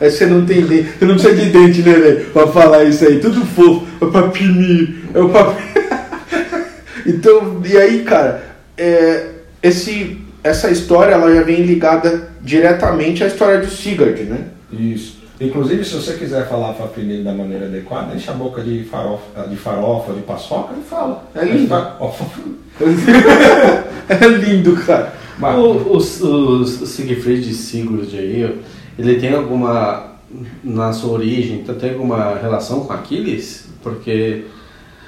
Aí 0.00 0.10
você 0.10 0.26
não 0.26 0.44
tem 0.44 0.62
dente, 0.62 0.90
você 0.98 1.04
não 1.04 1.14
precisa 1.14 1.34
de 1.34 1.50
dente, 1.50 1.82
né, 1.82 1.92
velho? 1.92 2.24
Pra 2.30 2.46
falar 2.48 2.84
isso 2.84 3.04
aí, 3.04 3.20
tudo 3.20 3.44
fofo, 3.46 3.86
é 4.02 4.06
papinir, 4.10 4.96
é 5.14 5.20
o 5.20 5.28
pap... 5.28 5.56
Então, 7.06 7.62
e 7.64 7.76
aí, 7.76 8.02
cara, 8.02 8.42
é, 8.76 9.30
esse, 9.62 10.20
essa 10.42 10.70
história 10.70 11.12
ela 11.12 11.32
já 11.34 11.42
vem 11.42 11.62
ligada 11.62 12.30
diretamente 12.40 13.22
à 13.22 13.26
história 13.26 13.60
de 13.60 13.70
Sigurd, 13.70 14.22
né? 14.24 14.46
Isso. 14.72 15.22
Inclusive, 15.40 15.84
se 15.84 15.94
você 15.94 16.14
quiser 16.14 16.48
falar 16.48 16.72
papinir 16.74 17.22
da 17.22 17.32
maneira 17.32 17.66
adequada, 17.66 18.14
enche 18.14 18.30
a 18.30 18.34
boca 18.34 18.62
de 18.62 18.84
farofa, 18.84 19.48
de, 19.48 19.56
farofa, 19.56 20.12
de 20.12 20.20
paçoca 20.20 20.74
e 20.78 20.82
fala. 20.88 21.24
É 21.34 21.44
lindo. 21.44 21.74
é 24.08 24.28
lindo, 24.28 24.76
cara. 24.76 25.12
O, 25.40 25.94
o, 25.94 25.96
o, 25.96 26.64
Siegfried 26.64 27.52
Sigurd 27.52 28.16
aí, 28.16 28.56
ele 28.98 29.16
tem 29.16 29.32
alguma, 29.34 30.14
na 30.62 30.92
sua 30.92 31.12
origem, 31.12 31.60
então 31.60 31.74
tem 31.74 31.90
alguma 31.90 32.36
relação 32.36 32.80
com 32.80 32.92
Aquiles? 32.92 33.68
Porque... 33.82 34.44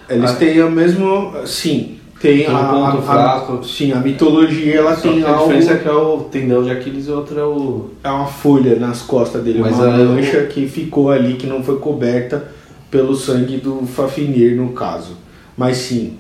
Eles 0.09 0.31
a... 0.31 0.35
têm 0.35 0.63
o 0.63 0.71
mesmo, 0.71 1.33
sim, 1.45 1.99
tem, 2.21 2.45
tem 2.45 2.51
um 2.51 2.57
a, 2.57 2.65
ponto 2.65 2.99
a, 2.99 3.03
fraco. 3.03 3.59
A, 3.59 3.63
sim, 3.63 3.93
a 3.93 4.01
mitologia 4.01 4.77
ela 4.77 4.95
Só 4.95 5.03
tem 5.03 5.23
a 5.23 5.29
algo... 5.29 5.53
diferença 5.53 5.73
é 5.73 5.79
que 5.79 5.89
é 5.89 5.93
o 5.93 6.19
tendão 6.25 6.63
de 6.63 6.71
Aquiles 6.71 7.07
e 7.07 7.11
outro 7.11 7.39
é 7.39 7.45
o... 7.45 7.91
É 8.03 8.11
uma 8.11 8.27
folha 8.27 8.77
nas 8.77 9.03
costas 9.03 9.43
dele, 9.43 9.61
Mas 9.61 9.77
uma 9.77 10.01
é 10.01 10.05
mancha 10.05 10.43
que 10.47 10.67
ficou 10.67 11.11
ali, 11.11 11.35
que 11.35 11.47
não 11.47 11.63
foi 11.63 11.79
coberta 11.79 12.53
pelo 12.91 13.15
sangue 13.15 13.59
do 13.59 13.87
Fafnir, 13.87 14.57
no 14.57 14.71
caso. 14.71 15.17
Mas 15.57 15.77
sim, 15.79 16.19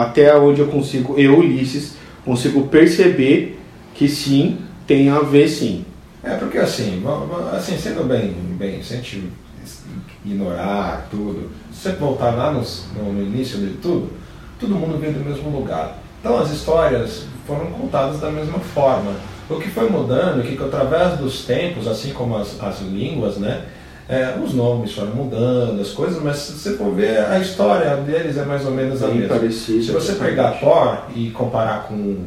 até 0.00 0.36
onde 0.36 0.60
eu 0.60 0.66
consigo, 0.66 1.14
eu, 1.18 1.38
Ulisses, 1.38 1.95
consigo 2.26 2.66
perceber 2.66 3.58
que 3.94 4.08
sim, 4.08 4.58
tem 4.86 5.08
a 5.08 5.20
ver 5.20 5.48
sim. 5.48 5.84
É 6.22 6.34
porque 6.34 6.58
assim, 6.58 7.02
assim 7.52 7.78
sendo 7.78 8.04
bem, 8.04 8.34
bem, 8.58 8.82
sem 8.82 9.00
te 9.00 9.22
ignorar 10.24 11.06
tudo, 11.08 11.50
se 11.72 11.82
você 11.82 11.92
voltar 11.92 12.34
lá 12.34 12.50
no, 12.50 12.62
no 13.00 13.22
início 13.22 13.58
de 13.58 13.74
tudo, 13.74 14.10
todo 14.58 14.74
mundo 14.74 14.98
veio 14.98 15.12
do 15.12 15.24
mesmo 15.24 15.48
lugar. 15.48 15.98
Então 16.20 16.36
as 16.36 16.50
histórias 16.50 17.24
foram 17.46 17.66
contadas 17.66 18.20
da 18.20 18.30
mesma 18.30 18.58
forma. 18.58 19.12
O 19.48 19.60
que 19.60 19.68
foi 19.68 19.88
mudando 19.88 20.40
é 20.40 20.42
que 20.42 20.60
através 20.60 21.16
dos 21.18 21.44
tempos, 21.44 21.86
assim 21.86 22.12
como 22.12 22.36
as, 22.36 22.60
as 22.60 22.80
línguas, 22.80 23.36
né, 23.36 23.64
é, 24.08 24.34
os 24.42 24.54
nomes 24.54 24.92
foram 24.92 25.12
mudando, 25.14 25.80
as 25.80 25.90
coisas, 25.90 26.22
mas 26.22 26.36
se 26.36 26.52
você 26.52 26.74
for 26.76 26.94
ver, 26.94 27.18
a 27.18 27.38
história 27.40 27.96
deles 27.96 28.36
é 28.36 28.44
mais 28.44 28.64
ou 28.64 28.70
menos 28.72 29.02
a 29.02 29.08
Bem 29.08 29.16
mesma. 29.18 29.34
parecido, 29.36 29.82
se 29.82 29.90
você 29.90 30.12
pegar 30.12 30.52
Thor 30.60 30.98
e 31.14 31.30
comparar 31.30 31.84
com, 31.88 32.18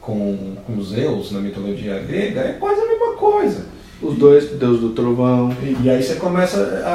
com, 0.00 0.56
com 0.66 0.82
Zeus 0.82 1.30
na 1.32 1.40
mitologia 1.40 1.98
grega, 2.00 2.40
é 2.40 2.52
quase 2.58 2.80
a 2.80 2.86
mesma 2.86 3.12
coisa. 3.14 3.66
Os 4.00 4.16
dois, 4.16 4.48
Deus 4.52 4.80
do 4.80 4.90
Trovão. 4.90 5.52
E, 5.60 5.76
e 5.84 5.90
aí 5.90 6.00
você 6.02 6.14
começa 6.14 6.56
a, 6.86 6.88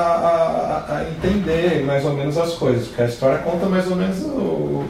a- 0.89 0.97
a 0.99 1.05
entender 1.09 1.83
mais 1.85 2.05
ou 2.05 2.13
menos 2.13 2.37
as 2.37 2.53
coisas, 2.53 2.87
porque 2.87 3.01
a 3.01 3.07
história 3.07 3.39
conta 3.39 3.65
mais 3.65 3.89
ou 3.91 3.95
menos 3.97 4.19
o. 4.23 4.85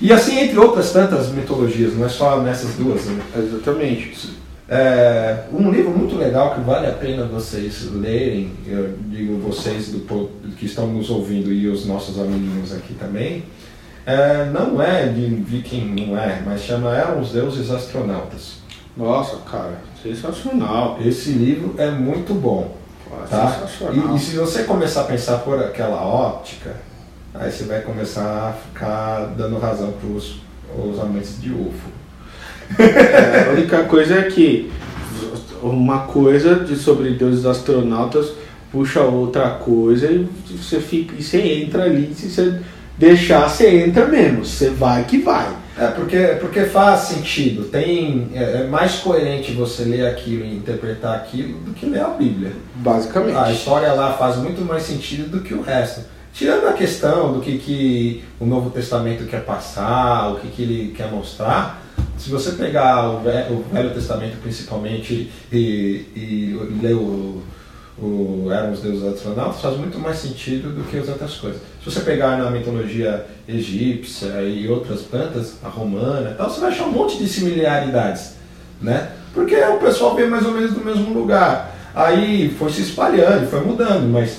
E 0.00 0.12
assim, 0.12 0.40
entre 0.40 0.58
outras 0.58 0.90
tantas 0.92 1.30
mitologias, 1.30 1.94
não 1.96 2.04
é 2.04 2.08
só 2.08 2.40
nessas 2.40 2.74
duas. 2.74 3.04
Né? 3.06 3.22
Exatamente. 3.36 4.30
É, 4.74 5.44
um 5.52 5.70
livro 5.70 5.90
muito 5.90 6.16
legal 6.16 6.54
que 6.54 6.62
vale 6.62 6.86
a 6.86 6.92
pena 6.92 7.26
vocês 7.26 7.92
lerem, 7.92 8.52
eu 8.66 8.96
digo 9.08 9.36
vocês 9.36 9.90
do, 9.90 10.30
que 10.56 10.64
estão 10.64 10.86
nos 10.86 11.10
ouvindo 11.10 11.52
e 11.52 11.68
os 11.68 11.84
nossos 11.84 12.18
amiguinhos 12.18 12.74
aqui 12.74 12.94
também, 12.94 13.44
é, 14.06 14.46
não 14.46 14.80
é 14.80 15.08
de 15.08 15.26
viking, 15.26 16.06
não 16.06 16.18
é, 16.18 16.40
mas 16.46 16.62
chama 16.62 16.96
Eram 16.96 17.20
os 17.20 17.32
Deuses 17.32 17.70
Astronautas. 17.70 18.62
Nossa, 18.96 19.36
cara, 19.40 19.78
sensacional. 20.02 20.96
Esse 21.04 21.32
livro 21.32 21.74
é 21.76 21.90
muito 21.90 22.32
bom. 22.32 22.74
Tá? 23.28 23.52
Sensacional. 23.52 24.14
E, 24.14 24.16
e 24.16 24.20
se 24.20 24.36
você 24.36 24.64
começar 24.64 25.02
a 25.02 25.04
pensar 25.04 25.40
por 25.40 25.62
aquela 25.62 26.02
óptica, 26.02 26.76
aí 27.34 27.52
você 27.52 27.64
vai 27.64 27.82
começar 27.82 28.48
a 28.48 28.52
ficar 28.54 29.34
dando 29.36 29.58
razão 29.58 29.92
para 29.92 30.08
os 30.08 30.98
amantes 30.98 31.38
de 31.42 31.52
UFO. 31.52 32.01
É, 32.78 33.48
a 33.48 33.52
única 33.52 33.84
coisa 33.84 34.18
é 34.18 34.22
que 34.22 34.70
uma 35.62 36.00
coisa 36.00 36.56
de 36.56 36.76
sobre 36.76 37.10
deuses 37.10 37.46
astronautas 37.46 38.32
puxa 38.70 39.02
outra 39.02 39.50
coisa 39.50 40.10
e 40.10 40.26
você 40.50 40.80
fica 40.80 41.14
e 41.18 41.22
você 41.22 41.40
entra 41.40 41.84
ali, 41.84 42.12
se 42.14 42.30
você 42.30 42.60
deixar, 42.96 43.48
você 43.48 43.84
entra 43.84 44.06
mesmo, 44.06 44.44
você 44.44 44.70
vai 44.70 45.04
que 45.04 45.18
vai. 45.18 45.62
É 45.78 45.86
porque, 45.86 46.18
porque 46.40 46.64
faz 46.64 47.00
sentido, 47.00 47.64
tem, 47.64 48.28
é, 48.34 48.62
é 48.62 48.66
mais 48.66 48.96
coerente 48.96 49.52
você 49.52 49.84
ler 49.84 50.06
aquilo 50.06 50.44
e 50.44 50.54
interpretar 50.54 51.16
aquilo 51.16 51.58
do 51.60 51.72
que 51.72 51.86
ler 51.86 52.02
a 52.02 52.08
Bíblia. 52.08 52.52
Basicamente. 52.76 53.36
A 53.36 53.50
história 53.50 53.92
lá 53.92 54.12
faz 54.12 54.36
muito 54.36 54.62
mais 54.62 54.82
sentido 54.82 55.30
do 55.30 55.40
que 55.40 55.54
o 55.54 55.62
resto. 55.62 56.02
Tirando 56.34 56.66
a 56.68 56.72
questão 56.72 57.32
do 57.32 57.40
que, 57.40 57.58
que 57.58 58.24
o 58.38 58.46
Novo 58.46 58.70
Testamento 58.70 59.24
quer 59.24 59.44
passar, 59.44 60.32
o 60.32 60.36
que, 60.36 60.48
que 60.48 60.62
ele 60.62 60.94
quer 60.94 61.10
mostrar, 61.10 61.81
se 62.22 62.30
você 62.30 62.52
pegar 62.52 63.10
o 63.10 63.20
Ve- 63.20 63.46
o 63.50 63.64
Velho 63.72 63.90
Testamento 63.90 64.36
principalmente 64.42 65.30
e, 65.52 66.06
e 66.14 66.58
ler 66.80 66.94
o, 66.94 67.42
o 67.98 68.48
Eram 68.50 68.72
os 68.72 68.80
Deuses 68.80 69.02
Astronautas, 69.04 69.60
faz 69.60 69.76
muito 69.76 69.98
mais 69.98 70.18
sentido 70.18 70.70
do 70.74 70.84
que 70.84 70.98
as 70.98 71.08
outras 71.08 71.34
coisas. 71.34 71.60
Se 71.82 71.90
você 71.90 72.00
pegar 72.00 72.38
na 72.38 72.50
mitologia 72.50 73.26
egípcia 73.48 74.42
e 74.42 74.68
outras 74.68 75.00
plantas, 75.02 75.54
a 75.62 75.68
romana 75.68 76.30
e 76.30 76.34
tal, 76.34 76.48
você 76.48 76.60
vai 76.60 76.70
achar 76.70 76.84
um 76.84 76.92
monte 76.92 77.18
de 77.18 77.28
similaridades, 77.28 78.34
né? 78.80 79.10
Porque 79.34 79.56
o 79.56 79.78
pessoal 79.78 80.14
veio 80.14 80.30
mais 80.30 80.44
ou 80.46 80.52
menos 80.52 80.72
do 80.72 80.84
mesmo 80.84 81.12
lugar. 81.12 81.76
Aí 81.94 82.54
foi 82.58 82.70
se 82.70 82.82
espalhando, 82.82 83.48
foi 83.50 83.60
mudando, 83.64 84.08
mas 84.10 84.38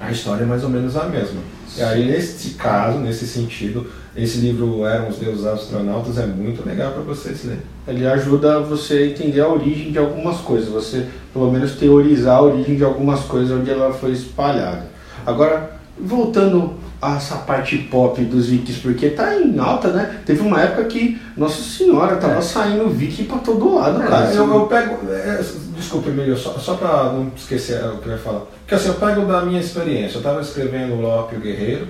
a 0.00 0.10
história 0.10 0.42
é 0.42 0.46
mais 0.46 0.64
ou 0.64 0.70
menos 0.70 0.96
a 0.96 1.04
mesma. 1.04 1.40
E 1.76 1.82
aí, 1.82 2.04
nesse 2.06 2.50
caso, 2.54 2.98
nesse 2.98 3.26
sentido, 3.26 3.86
esse 4.16 4.38
livro 4.38 4.84
Eram 4.84 5.08
os 5.08 5.16
Deuses 5.16 5.44
Astronautas 5.46 6.18
é 6.18 6.26
muito 6.26 6.66
legal 6.66 6.92
para 6.92 7.02
vocês 7.02 7.44
lerem. 7.44 7.62
Ele 7.86 8.06
ajuda 8.06 8.60
você 8.60 8.94
a 8.94 9.06
entender 9.06 9.40
a 9.40 9.48
origem 9.48 9.92
de 9.92 9.98
algumas 9.98 10.38
coisas, 10.38 10.68
você 10.68 11.06
pelo 11.32 11.50
menos 11.50 11.72
teorizar 11.76 12.36
a 12.38 12.42
origem 12.42 12.76
de 12.76 12.84
algumas 12.84 13.20
coisas 13.20 13.50
onde 13.56 13.70
ela 13.70 13.92
foi 13.92 14.10
espalhada. 14.12 14.86
Agora, 15.24 15.72
voltando 15.98 16.74
a 17.00 17.16
essa 17.16 17.36
parte 17.36 17.78
pop 17.78 18.22
dos 18.24 18.48
vikings, 18.48 18.80
porque 18.80 19.10
tá 19.10 19.34
em 19.34 19.58
alta, 19.58 19.88
né? 19.88 20.20
Teve 20.26 20.42
uma 20.42 20.60
época 20.60 20.84
que, 20.84 21.18
nossa 21.36 21.62
senhora, 21.62 22.16
tava 22.16 22.38
É. 22.38 22.40
saindo 22.42 22.90
viking 22.90 23.24
pra 23.24 23.38
todo 23.38 23.74
lado, 23.74 24.00
cara. 24.00 24.30
eu, 24.34 24.46
eu 24.52 24.66
pego. 24.66 24.98
é, 25.10 25.42
desculpa, 25.74 26.10
Emílio, 26.10 26.36
só, 26.36 26.52
só 26.58 26.74
para 26.74 27.04
não 27.12 27.30
esquecer 27.34 27.82
o 27.86 27.98
que 27.98 28.06
eu 28.08 28.12
ia 28.12 28.18
falar. 28.18 28.40
Porque 28.60 28.74
assim, 28.74 28.88
eu 28.88 28.94
pego 28.94 29.24
da 29.24 29.40
minha 29.42 29.60
experiência. 29.60 30.16
Eu 30.16 30.20
estava 30.20 30.40
escrevendo 30.42 30.94
o 30.94 31.00
Lope 31.00 31.36
o 31.36 31.40
Guerreiro, 31.40 31.86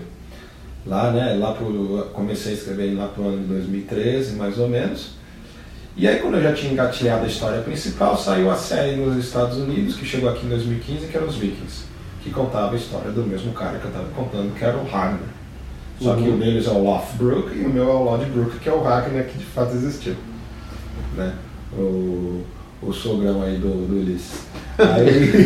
lá, 0.86 1.10
né? 1.10 1.34
Lá 1.38 1.52
pro, 1.52 2.08
comecei 2.12 2.52
a 2.52 2.54
escrever 2.56 2.94
lá 2.96 3.08
pro 3.08 3.26
ano 3.28 3.38
de 3.38 3.44
2013, 3.44 4.36
mais 4.36 4.58
ou 4.58 4.68
menos. 4.68 5.12
E 5.96 6.06
aí, 6.06 6.18
quando 6.20 6.34
eu 6.36 6.42
já 6.42 6.52
tinha 6.52 6.72
engatilhado 6.72 7.24
a 7.24 7.28
história 7.28 7.60
principal, 7.62 8.16
saiu 8.16 8.50
a 8.50 8.56
série 8.56 8.96
nos 8.96 9.22
Estados 9.22 9.58
Unidos, 9.58 9.96
que 9.96 10.06
chegou 10.06 10.30
aqui 10.30 10.46
em 10.46 10.48
2015, 10.48 11.06
que 11.08 11.16
era 11.16 11.26
os 11.26 11.36
Vikings, 11.36 11.84
que 12.22 12.30
contava 12.30 12.72
a 12.72 12.76
história 12.76 13.10
do 13.10 13.22
mesmo 13.22 13.52
cara 13.52 13.78
que 13.78 13.84
eu 13.84 13.90
estava 13.90 14.08
contando, 14.10 14.54
que 14.54 14.64
era 14.64 14.76
o 14.76 14.84
Ragnar. 14.86 15.20
Só 16.00 16.14
que 16.14 16.22
Uhum. 16.22 16.36
o 16.36 16.38
deles 16.38 16.66
é 16.66 16.70
o 16.70 16.82
Lothbrok 16.82 17.54
e 17.54 17.64
o 17.64 17.68
meu 17.68 17.90
é 17.90 17.92
o 17.92 18.02
Lodbrok, 18.04 18.58
que 18.58 18.68
é 18.68 18.72
o 18.72 18.80
Ragnar 18.80 19.24
que 19.24 19.36
de 19.36 19.44
fato 19.44 19.74
existiu. 19.74 20.14
Né? 21.14 21.34
O, 21.76 22.42
o 22.80 22.92
sogrão 22.92 23.42
aí 23.42 23.58
do, 23.58 23.86
do 23.86 24.00
Ulisses. 24.00 24.46
Aí, 24.78 25.44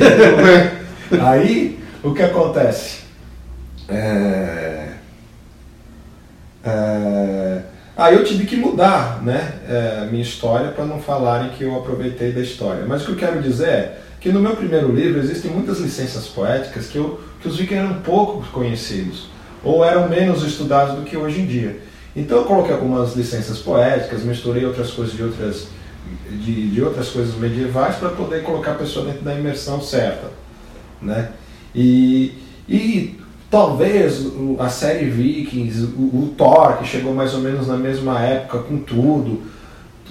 aí, 1.20 1.78
o 2.04 2.14
que 2.14 2.22
acontece? 2.22 3.00
É, 3.88 4.73
é, 6.64 7.62
aí 7.96 8.14
eu 8.14 8.24
tive 8.24 8.46
que 8.46 8.56
mudar 8.56 9.22
né, 9.22 9.54
é, 9.68 10.08
minha 10.10 10.22
história 10.22 10.70
para 10.70 10.84
não 10.84 11.00
falarem 11.00 11.50
que 11.50 11.64
eu 11.64 11.76
aproveitei 11.76 12.32
da 12.32 12.40
história. 12.40 12.84
Mas 12.86 13.02
o 13.02 13.06
que 13.06 13.12
eu 13.12 13.16
quero 13.16 13.42
dizer 13.42 13.68
é 13.68 13.98
que 14.20 14.32
no 14.32 14.40
meu 14.40 14.56
primeiro 14.56 14.90
livro 14.90 15.20
existem 15.20 15.50
muitas 15.50 15.78
licenças 15.78 16.26
poéticas 16.26 16.86
que, 16.86 16.96
eu, 16.96 17.20
que 17.40 17.48
os 17.48 17.56
vikings 17.58 17.84
eram 17.84 18.00
pouco 18.00 18.42
conhecidos 18.50 19.28
ou 19.62 19.84
eram 19.84 20.08
menos 20.08 20.42
estudados 20.42 20.96
do 20.96 21.02
que 21.02 21.16
hoje 21.16 21.40
em 21.40 21.46
dia. 21.46 21.80
Então 22.16 22.38
eu 22.38 22.44
coloquei 22.44 22.72
algumas 22.72 23.14
licenças 23.14 23.58
poéticas, 23.58 24.22
misturei 24.22 24.64
outras 24.64 24.90
coisas 24.90 25.14
de 25.14 25.22
outras, 25.22 25.66
de, 26.30 26.70
de 26.70 26.82
outras 26.82 27.08
coisas 27.08 27.34
medievais 27.34 27.96
para 27.96 28.10
poder 28.10 28.42
colocar 28.42 28.72
a 28.72 28.76
pessoa 28.76 29.06
dentro 29.06 29.22
da 29.22 29.34
imersão 29.34 29.80
certa. 29.82 30.30
Né? 31.02 31.30
E, 31.74 32.32
e 32.68 33.20
talvez 33.54 34.26
a 34.58 34.68
série 34.68 35.08
Vikings, 35.08 35.84
o, 35.96 36.24
o 36.24 36.34
Thor, 36.36 36.78
que 36.78 36.88
chegou 36.88 37.14
mais 37.14 37.34
ou 37.34 37.40
menos 37.40 37.68
na 37.68 37.76
mesma 37.76 38.20
época 38.20 38.58
com 38.58 38.78
tudo, 38.78 39.42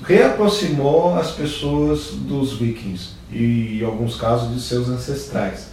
reaproximou 0.01 1.13
as 1.15 1.31
pessoas 1.31 2.11
dos 2.13 2.53
Vikings 2.53 3.09
e 3.29 3.79
em 3.81 3.83
alguns 3.83 4.15
casos 4.15 4.53
de 4.53 4.61
seus 4.61 4.87
ancestrais. 4.87 5.67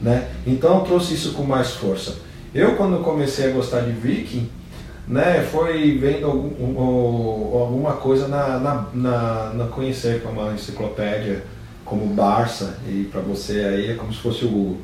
Né? 0.00 0.28
Então 0.46 0.84
trouxe 0.84 1.14
isso 1.14 1.32
com 1.32 1.42
mais 1.42 1.72
força. 1.72 2.18
Eu 2.54 2.76
quando 2.76 3.02
comecei 3.02 3.46
a 3.50 3.52
gostar 3.52 3.80
de 3.80 3.90
Viking, 3.90 4.48
né, 5.08 5.44
foi 5.50 5.98
vendo 5.98 6.26
algum, 6.26 6.48
um- 6.64 6.78
um- 6.78 7.58
alguma 7.58 7.94
coisa 7.94 8.28
na, 8.28 8.58
na, 8.60 8.86
na, 8.94 9.52
na 9.52 9.64
conhecer 9.66 10.22
como 10.22 10.40
uma 10.42 10.52
enciclopédia 10.52 11.42
como 11.84 12.06
Barça 12.06 12.76
e 12.88 13.08
para 13.10 13.20
você 13.20 13.60
aí 13.64 13.90
é 13.90 13.94
como 13.94 14.12
se 14.12 14.20
fosse 14.20 14.44
o 14.44 14.48
Google. 14.48 14.76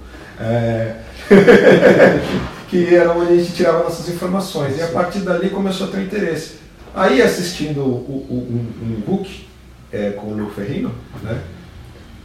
É, 0.42 0.96
que 2.68 2.94
era 2.94 3.12
onde 3.12 3.32
a 3.32 3.36
gente 3.36 3.52
tirava 3.52 3.84
nossas 3.84 4.08
informações. 4.08 4.78
E 4.78 4.82
a 4.82 4.88
partir 4.88 5.20
dali 5.20 5.50
começou 5.50 5.88
a 5.88 5.90
ter 5.90 6.02
interesse. 6.02 6.54
Aí 6.94 7.22
assistindo 7.22 7.80
o, 7.80 8.26
o, 8.28 8.34
um, 8.50 8.86
um 8.86 9.00
book 9.00 9.46
é, 9.92 10.10
com 10.10 10.28
o 10.28 10.36
Luke 10.36 10.54
Ferrino, 10.54 10.92
né? 11.22 11.40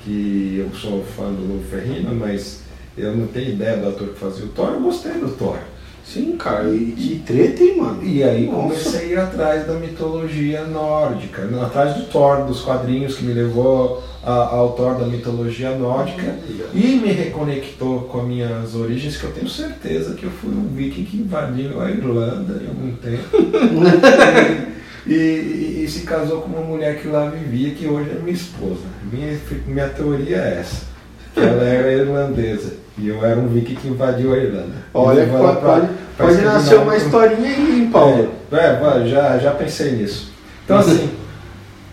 que 0.04 0.56
eu 0.58 0.74
sou 0.78 1.04
fã 1.04 1.26
do 1.26 1.54
Luke 1.54 1.70
Ferrino, 1.70 2.16
mas 2.16 2.62
eu 2.98 3.16
não 3.16 3.28
tenho 3.28 3.50
ideia 3.50 3.78
do 3.78 3.90
ator 3.90 4.08
que 4.08 4.20
fazia 4.20 4.46
o 4.46 4.50
Thor, 4.50 4.72
eu 4.72 4.80
gostei 4.80 5.12
do 5.14 5.30
Thor. 5.30 5.58
Sim, 6.06 6.38
cara, 6.38 6.70
e 6.74 6.94
que 6.94 7.20
treta, 7.26 7.62
hein, 7.62 7.78
mano? 7.78 8.02
E 8.02 8.24
aí 8.24 8.46
Nossa. 8.46 8.62
comecei 8.62 9.02
a 9.02 9.06
ir 9.06 9.20
atrás 9.20 9.68
da 9.68 9.74
mitologia 9.74 10.64
nórdica, 10.64 11.44
atrás 11.62 11.96
do 11.98 12.06
Thor, 12.06 12.46
dos 12.46 12.62
quadrinhos 12.62 13.16
que 13.16 13.26
me 13.26 13.34
levou 13.34 14.02
a- 14.28 14.50
ao 14.56 14.74
Thor 14.74 14.96
da 14.96 15.06
mitologia 15.06 15.72
nórdica 15.72 16.36
e 16.74 17.00
me 17.02 17.12
reconectou 17.12 18.02
com 18.02 18.20
as 18.22 18.28
minhas 18.28 18.76
origens, 18.76 19.16
que 19.18 19.24
eu 19.24 19.32
tenho 19.32 19.48
certeza 19.50 20.14
que 20.16 20.26
eu 20.26 20.30
fui 20.30 20.52
um 20.52 20.68
viking 20.76 21.06
que 21.06 21.18
invadiu 21.18 21.80
a 21.82 21.90
Irlanda 21.90 22.62
em 22.62 22.68
algum 22.68 22.92
tempo. 22.98 23.38
e, 25.08 25.14
e- 25.14 25.84
e 25.86 25.88
se 25.90 26.02
casou 26.02 26.42
com 26.42 26.50
uma 26.50 26.62
mulher 26.62 27.00
que 27.00 27.08
lá 27.08 27.30
vivia, 27.30 27.74
que 27.74 27.88
hoje 27.88 28.10
é 28.12 28.20
minha 28.20 28.34
esposa. 28.36 28.82
Minha, 29.12 29.38
minha 29.66 29.88
teoria 29.90 30.38
é 30.38 30.58
essa. 30.60 30.86
que 31.34 31.40
Ela 31.40 31.64
era 31.64 31.92
irlandesa. 31.94 32.74
E 32.98 33.08
eu 33.10 33.24
era 33.24 33.40
um 33.40 33.48
viking 33.48 33.76
que 33.76 33.88
invadiu 33.88 34.34
a 34.34 34.38
Irlanda. 34.38 34.74
Olha, 34.94 35.26
pode, 35.28 35.60
pra- 35.60 35.90
pode, 36.18 36.42
nascer 36.42 36.80
uma 36.80 36.98
historinha 36.98 37.50
aí, 37.50 37.90
Paulo? 37.94 38.32
é, 38.52 38.58
é, 38.58 39.08
já, 39.08 39.38
já 39.38 39.52
pensei 39.52 39.92
nisso. 39.92 40.32
Então, 40.66 40.80
assim, 40.80 41.10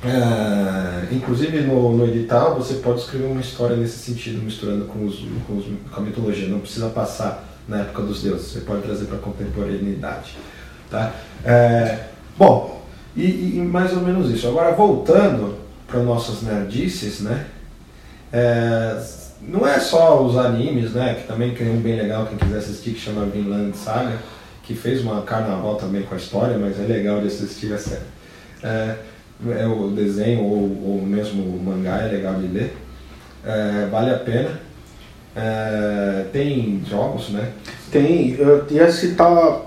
é, 0.04 1.14
inclusive 1.14 1.60
no, 1.62 1.96
no 1.96 2.06
edital 2.06 2.54
você 2.56 2.74
pode 2.74 3.00
escrever 3.00 3.26
uma 3.26 3.40
história 3.40 3.76
nesse 3.76 3.98
sentido, 3.98 4.42
misturando 4.42 4.84
com, 4.86 5.04
os, 5.06 5.16
com, 5.46 5.56
os- 5.56 5.66
com 5.90 6.00
a 6.00 6.02
mitologia. 6.02 6.48
Não 6.48 6.60
precisa 6.60 6.88
passar 6.90 7.44
na 7.68 7.78
época 7.80 8.02
dos 8.02 8.22
deuses, 8.22 8.48
você 8.52 8.60
pode 8.60 8.82
trazer 8.82 9.06
para 9.06 9.16
a 9.16 9.20
contemporaneidade. 9.20 10.36
Tá? 10.90 11.12
É, 11.44 12.00
bom, 12.36 12.82
e, 13.16 13.56
e 13.56 13.60
mais 13.60 13.92
ou 13.92 14.00
menos 14.02 14.30
isso. 14.30 14.46
Agora, 14.46 14.72
voltando 14.72 15.56
para 15.86 16.00
nossas 16.02 16.42
nerdices, 16.42 17.20
né? 17.20 17.46
É, 18.32 19.00
não 19.40 19.66
é 19.66 19.78
só 19.78 20.22
os 20.24 20.36
animes, 20.36 20.92
né? 20.92 21.14
Que 21.14 21.26
também 21.26 21.54
tem 21.54 21.70
um 21.70 21.80
bem 21.80 21.96
legal, 21.96 22.26
quem 22.26 22.36
quiser 22.36 22.58
assistir, 22.58 22.90
que 22.92 23.00
chama 23.00 23.24
Vinland 23.26 23.76
Saga, 23.76 24.18
que 24.64 24.74
fez 24.74 25.02
uma 25.02 25.22
carnaval 25.22 25.76
também 25.76 26.02
com 26.02 26.14
a 26.14 26.18
história, 26.18 26.58
mas 26.58 26.78
é 26.78 26.82
legal 26.82 27.20
de 27.20 27.28
assistir 27.28 27.72
a 27.72 27.78
série. 27.78 28.02
É, 28.62 28.96
é 29.52 29.66
o 29.66 29.88
desenho 29.88 30.42
ou, 30.42 30.60
ou 30.84 31.02
mesmo 31.02 31.42
o 31.42 31.62
mangá 31.62 31.98
é 32.02 32.12
legal 32.12 32.34
de 32.34 32.46
ler. 32.46 32.76
É, 33.44 33.86
vale 33.90 34.10
a 34.10 34.18
pena. 34.18 34.60
É, 35.36 36.26
tem 36.32 36.80
jogos, 36.88 37.30
né? 37.30 37.50
Tem, 37.90 38.34
eu 38.38 38.66
ia 38.70 38.90
citar 38.90 39.62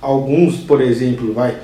alguns, 0.00 0.56
por 0.58 0.80
exemplo, 0.80 1.32
vai, 1.32 1.56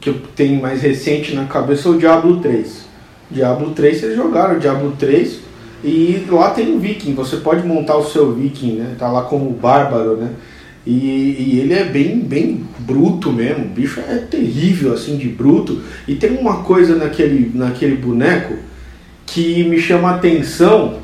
que 0.00 0.10
eu 0.10 0.20
tenho 0.36 0.60
mais 0.60 0.82
recente 0.82 1.34
na 1.34 1.46
cabeça, 1.46 1.88
o 1.88 1.98
Diablo 1.98 2.40
3. 2.40 2.84
Diablo 3.30 3.70
3, 3.70 4.00
vocês 4.00 4.16
jogaram 4.16 4.58
Diablo 4.58 4.94
3 4.98 5.40
e 5.82 6.26
lá 6.30 6.50
tem 6.50 6.74
o 6.74 6.78
Viking, 6.78 7.14
você 7.14 7.36
pode 7.38 7.66
montar 7.66 7.96
o 7.96 8.04
seu 8.04 8.32
Viking, 8.32 8.76
né? 8.76 8.96
Tá 8.98 9.10
lá 9.10 9.22
como 9.22 9.50
bárbaro, 9.50 10.16
né? 10.16 10.30
E, 10.86 10.90
e, 10.92 11.60
ele 11.60 11.72
é 11.72 11.84
bem, 11.84 12.18
bem 12.18 12.64
bruto 12.80 13.32
mesmo, 13.32 13.64
o 13.64 13.68
bicho 13.68 14.00
é 14.00 14.18
terrível 14.18 14.92
assim 14.92 15.16
de 15.16 15.28
bruto. 15.28 15.80
E 16.06 16.14
tem 16.14 16.36
uma 16.36 16.62
coisa 16.62 16.94
naquele, 16.94 17.50
naquele 17.54 17.96
boneco 17.96 18.54
que 19.26 19.64
me 19.64 19.80
chama 19.80 20.10
a 20.10 20.14
atenção 20.16 20.98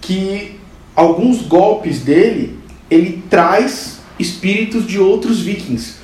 que 0.00 0.58
alguns 0.96 1.42
golpes 1.42 2.00
dele 2.00 2.58
ele 2.90 3.22
traz 3.30 4.00
espíritos 4.18 4.86
de 4.86 4.98
outros 4.98 5.40
vikings 5.40 6.00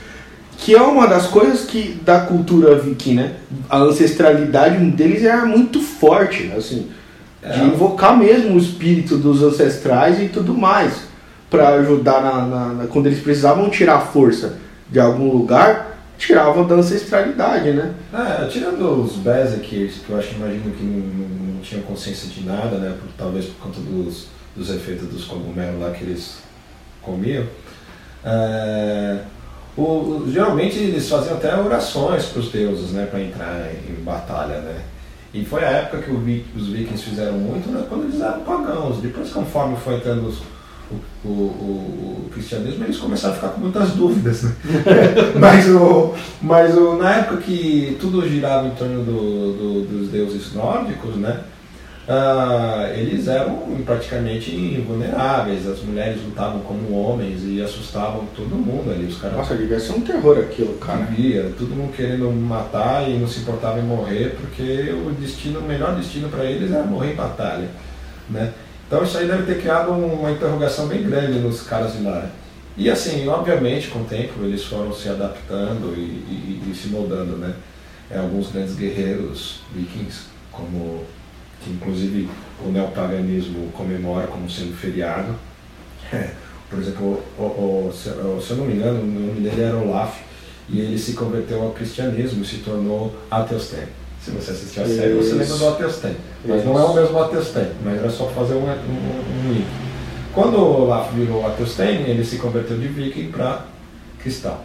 que 0.59 0.75
é 0.75 0.81
uma 0.81 1.07
das 1.07 1.27
coisas 1.27 1.63
que 1.63 1.99
da 2.05 2.21
cultura 2.21 2.79
viking 2.79 3.15
né 3.15 3.33
a 3.69 3.79
ancestralidade 3.79 4.79
deles 4.91 5.25
é 5.25 5.45
muito 5.45 5.81
forte 5.81 6.51
assim 6.57 6.89
de 7.43 7.61
É. 7.61 7.65
invocar 7.65 8.17
mesmo 8.19 8.55
o 8.55 8.59
espírito 8.59 9.17
dos 9.17 9.43
ancestrais 9.43 10.21
e 10.21 10.29
tudo 10.29 10.55
mais 10.55 11.06
para 11.51 11.69
ajudar 11.71 12.21
na, 12.23 12.47
na- 12.47 12.73
na- 12.75 12.87
quando 12.87 13.07
eles 13.07 13.21
precisavam 13.21 13.71
tirar 13.71 14.01
força 14.01 14.59
de 14.91 14.99
algum 15.01 15.31
lugar 15.33 15.97
tiravam 16.19 16.67
da 16.67 16.77
ancestralidade 16.77 17.73
né 17.73 17.93
É, 18.13 18.47
tirando 18.47 19.03
os 19.05 19.17
Berserkers, 19.17 19.99
que 20.07 20.11
eu 20.11 20.19
acho, 20.19 20.35
imagino 20.35 20.71
que 20.73 20.83
não, 20.83 20.99
não, 20.99 21.55
não 21.55 21.61
tinham 21.61 21.83
consciência 21.83 22.29
de 22.31 22.43
nada, 22.45 22.79
né? 22.79 22.95
Por, 22.99 23.09
talvez 23.19 23.45
por 23.47 23.65
conta 23.65 23.81
dos, 23.81 24.29
dos 24.57 24.71
efeitos 24.71 25.09
dos 25.09 25.25
cogumelos 25.27 25.81
lá 25.81 25.91
que 25.91 26.05
eles 26.05 26.39
comiam. 27.03 27.45
É, 28.25 29.19
o, 29.77 30.25
geralmente 30.33 30.79
eles 30.79 31.09
faziam 31.09 31.37
até 31.37 31.55
orações 31.55 32.25
para 32.27 32.41
os 32.41 32.51
deuses, 32.51 32.93
né? 32.93 33.07
Para 33.11 33.21
entrar 33.21 33.71
em, 33.73 34.03
batalha, 34.03 34.59
né? 34.61 34.81
E 35.35 35.45
foi 35.45 35.63
a 35.65 35.69
época 35.71 35.99
que 36.03 36.11
os 36.57 36.67
vikings 36.69 37.03
fizeram 37.05 37.35
muito, 37.35 37.69
né, 37.69 37.85
quando 37.91 38.05
eles 38.05 38.21
eram 38.23 38.41
pagãos. 38.41 39.03
Depois, 39.03 39.29
conforme 39.31 39.77
foi 39.77 39.97
entrando 39.97 40.27
os- 40.29 40.41
o, 40.91 41.29
o, 41.29 41.31
o- 41.31 42.31
cristianismo, 42.33 42.85
eles 42.85 42.99
começaram 42.99 43.33
a 43.35 43.37
ficar 43.37 43.49
com 43.49 43.61
muitas 43.61 43.91
dúvidas. 43.93 44.43
Né? 44.43 44.53
mas 45.41 45.69
o, 45.69 46.15
mas 46.43 46.77
o, 46.77 46.97
na 46.97 47.17
época 47.17 47.39
que 47.39 47.97
tudo 48.01 48.29
girava 48.29 48.67
em 48.69 48.73
torno 48.73 49.03
do, 49.03 49.53
do- 49.53 49.83
dos 49.87 50.09
deuses 50.11 50.53
nórdicos, 50.55 51.17
né? 51.17 51.41
ah, 52.09 52.89
eles 52.95 53.27
eram 53.27 53.57
praticamente 53.85 54.55
invulneráveis. 54.55 55.67
As 55.67 55.81
mulheres 55.83 56.23
lutavam 56.23 56.61
como 56.61 56.93
homens 56.97 57.41
e 57.45 57.61
assustavam 57.61 58.25
todo 58.37 58.51
mundo 58.55 58.93
ali. 58.93 59.07
Os 59.07 59.19
caras 59.19 59.37
nossa 59.37 59.57
devia 59.57 59.81
ser 59.81 59.93
um 59.93 60.01
terror 60.03 60.39
aquilo 60.39 60.75
cara 60.75 61.05
via, 61.07 61.51
todo 61.59 61.75
mundo 61.75 61.93
querendo 61.97 62.31
matar 62.31 63.09
e 63.09 63.19
não 63.19 63.27
se 63.27 63.41
importava 63.41 63.81
em 63.81 63.83
morrer, 63.83 64.37
porque 64.41 64.93
o 64.93 65.11
destino, 65.21 65.59
o 65.61 65.63
melhor 65.65 65.97
destino 65.97 66.29
para 66.29 66.45
eles 66.45 66.71
era 66.71 66.85
morrer 66.85 67.13
em 67.13 67.17
batalha, 67.17 67.69
né? 68.31 68.53
Então 68.87 69.03
isso 69.03 69.19
aí 69.19 69.27
deve 69.27 69.43
ter 69.53 69.61
criado 69.61 69.91
uma 69.91 70.31
interrogação 70.31 70.87
bem 70.87 71.03
grande 71.03 71.39
nos 71.39 71.63
caras 71.63 71.93
de 71.95 72.03
lá. 72.03 72.29
E 72.77 72.91
assim, 72.91 73.27
obviamente, 73.27 73.89
com 73.89 74.01
o 74.01 74.05
tempo 74.05 74.43
eles 74.45 74.65
foram 74.65 74.93
se 74.93 75.09
adaptando 75.09 75.95
e, 75.97 76.01
e- 76.01 76.71
e 76.71 76.75
se 76.75 76.89
moldando, 76.89 77.37
né? 77.37 77.55
É, 78.11 78.19
alguns 78.19 78.53
grandes 78.53 78.77
guerreiros 78.77 79.61
vikings, 79.75 80.27
como 80.53 81.05
que 81.65 81.71
inclusive 81.71 82.29
o 82.65 82.69
neopaganismo 82.71 83.71
comemora 83.73 84.27
como 84.29 84.49
sendo 84.49 84.77
feriado. 84.77 85.35
Por 86.71 86.79
exemplo, 86.79 87.23
o- 87.39 87.43
o- 87.43 87.89
o- 87.89 87.93
se 87.93 88.09
eu 88.51 88.57
não 88.57 88.65
me 88.67 88.75
engano, 88.75 89.01
o 89.01 89.07
nome 89.07 89.41
dele 89.41 89.63
era 89.63 89.77
Olaf 89.77 90.19
e 90.69 90.81
ele 90.81 90.99
se 90.99 91.15
converteu 91.15 91.63
ao 91.63 91.71
cristianismo 91.71 92.43
e 92.43 92.47
se 92.47 92.59
tornou 92.59 93.15
Ateusten. 93.31 93.85
Se 94.27 94.33
você 94.33 94.51
assistiu 94.51 94.83
a 94.83 94.87
série, 94.87 95.15
você 95.15 95.29
Isso. 95.29 95.37
lembra 95.37 95.57
do 95.57 95.69
Ateusten. 95.69 96.17
Mas 96.45 96.65
não 96.65 96.77
é 96.77 96.83
o 96.85 96.95
mesmo 96.95 97.17
Ateusten, 97.23 97.67
mas 97.85 97.99
era 97.99 98.11
só 98.11 98.27
fazer 98.27 98.55
um, 98.55 98.65
um, 98.65 98.67
um 98.67 99.53
link. 99.53 99.67
Quando 100.35 100.57
o 100.59 100.83
Olaf 100.83 101.13
virou 101.15 101.47
Ateusten, 101.47 102.03
ele 102.09 102.25
se 102.25 102.37
converteu 102.39 102.77
de 102.77 102.89
viking 102.89 103.31
para 103.31 103.67
cristão. 104.19 104.57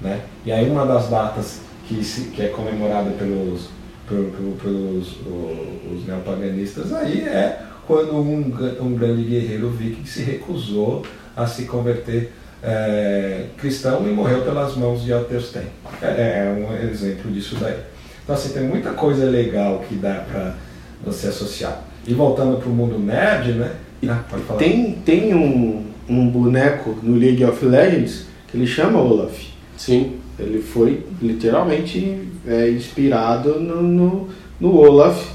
Né? 0.00 0.20
E 0.44 0.50
aí 0.50 0.68
uma 0.68 0.84
das 0.84 1.08
datas 1.08 1.60
que, 1.86 2.02
se, 2.02 2.22
que 2.22 2.42
é 2.42 2.48
comemorada 2.48 3.10
pelos, 3.10 3.68
pelo- 4.08 4.32
pelo- 4.32 4.56
pelos 4.56 5.12
o- 5.24 5.94
os 5.94 6.04
neopaganistas 6.08 6.92
aí 6.92 7.20
é 7.22 7.60
quando 7.86 8.16
um, 8.16 8.52
um 8.80 8.94
grande 8.96 9.22
guerreiro 9.22 9.70
viking 9.70 10.04
se 10.06 10.22
recusou 10.24 11.04
a 11.36 11.46
se 11.46 11.66
converter 11.66 12.32
é, 12.64 13.44
cristão 13.58 14.04
e 14.08 14.10
morreu 14.10 14.40
pelas 14.42 14.74
mãos 14.74 15.04
de 15.04 15.12
Ateusten. 15.12 15.62
É, 16.02 16.06
é 16.06 16.50
um 16.66 16.74
exemplo 16.90 17.30
disso 17.30 17.56
daí. 17.60 17.76
Então 18.24 18.34
assim, 18.34 18.52
tem 18.54 18.64
muita 18.66 18.90
coisa 18.92 19.24
legal 19.26 19.84
que 19.88 19.94
dá 19.96 20.24
para 20.30 20.54
você 21.04 21.28
associar. 21.28 21.82
E 22.06 22.12
voltando 22.14 22.56
para 22.58 22.68
o 22.68 22.72
mundo 22.72 22.98
nerd, 22.98 23.52
né? 23.52 23.72
Ah. 24.08 24.22
Tem, 24.58 24.92
tem 25.04 25.34
um, 25.34 25.84
um 26.08 26.28
boneco 26.28 26.96
no 27.02 27.16
League 27.16 27.44
of 27.44 27.64
Legends 27.64 28.26
que 28.48 28.56
ele 28.56 28.66
chama 28.66 28.98
Olaf. 29.00 29.38
Sim. 29.76 30.16
Ele 30.38 30.60
foi 30.60 31.04
literalmente 31.22 32.28
é, 32.46 32.68
inspirado 32.70 33.58
no, 33.60 33.82
no, 33.82 34.28
no 34.60 34.76
Olaf 34.76 35.30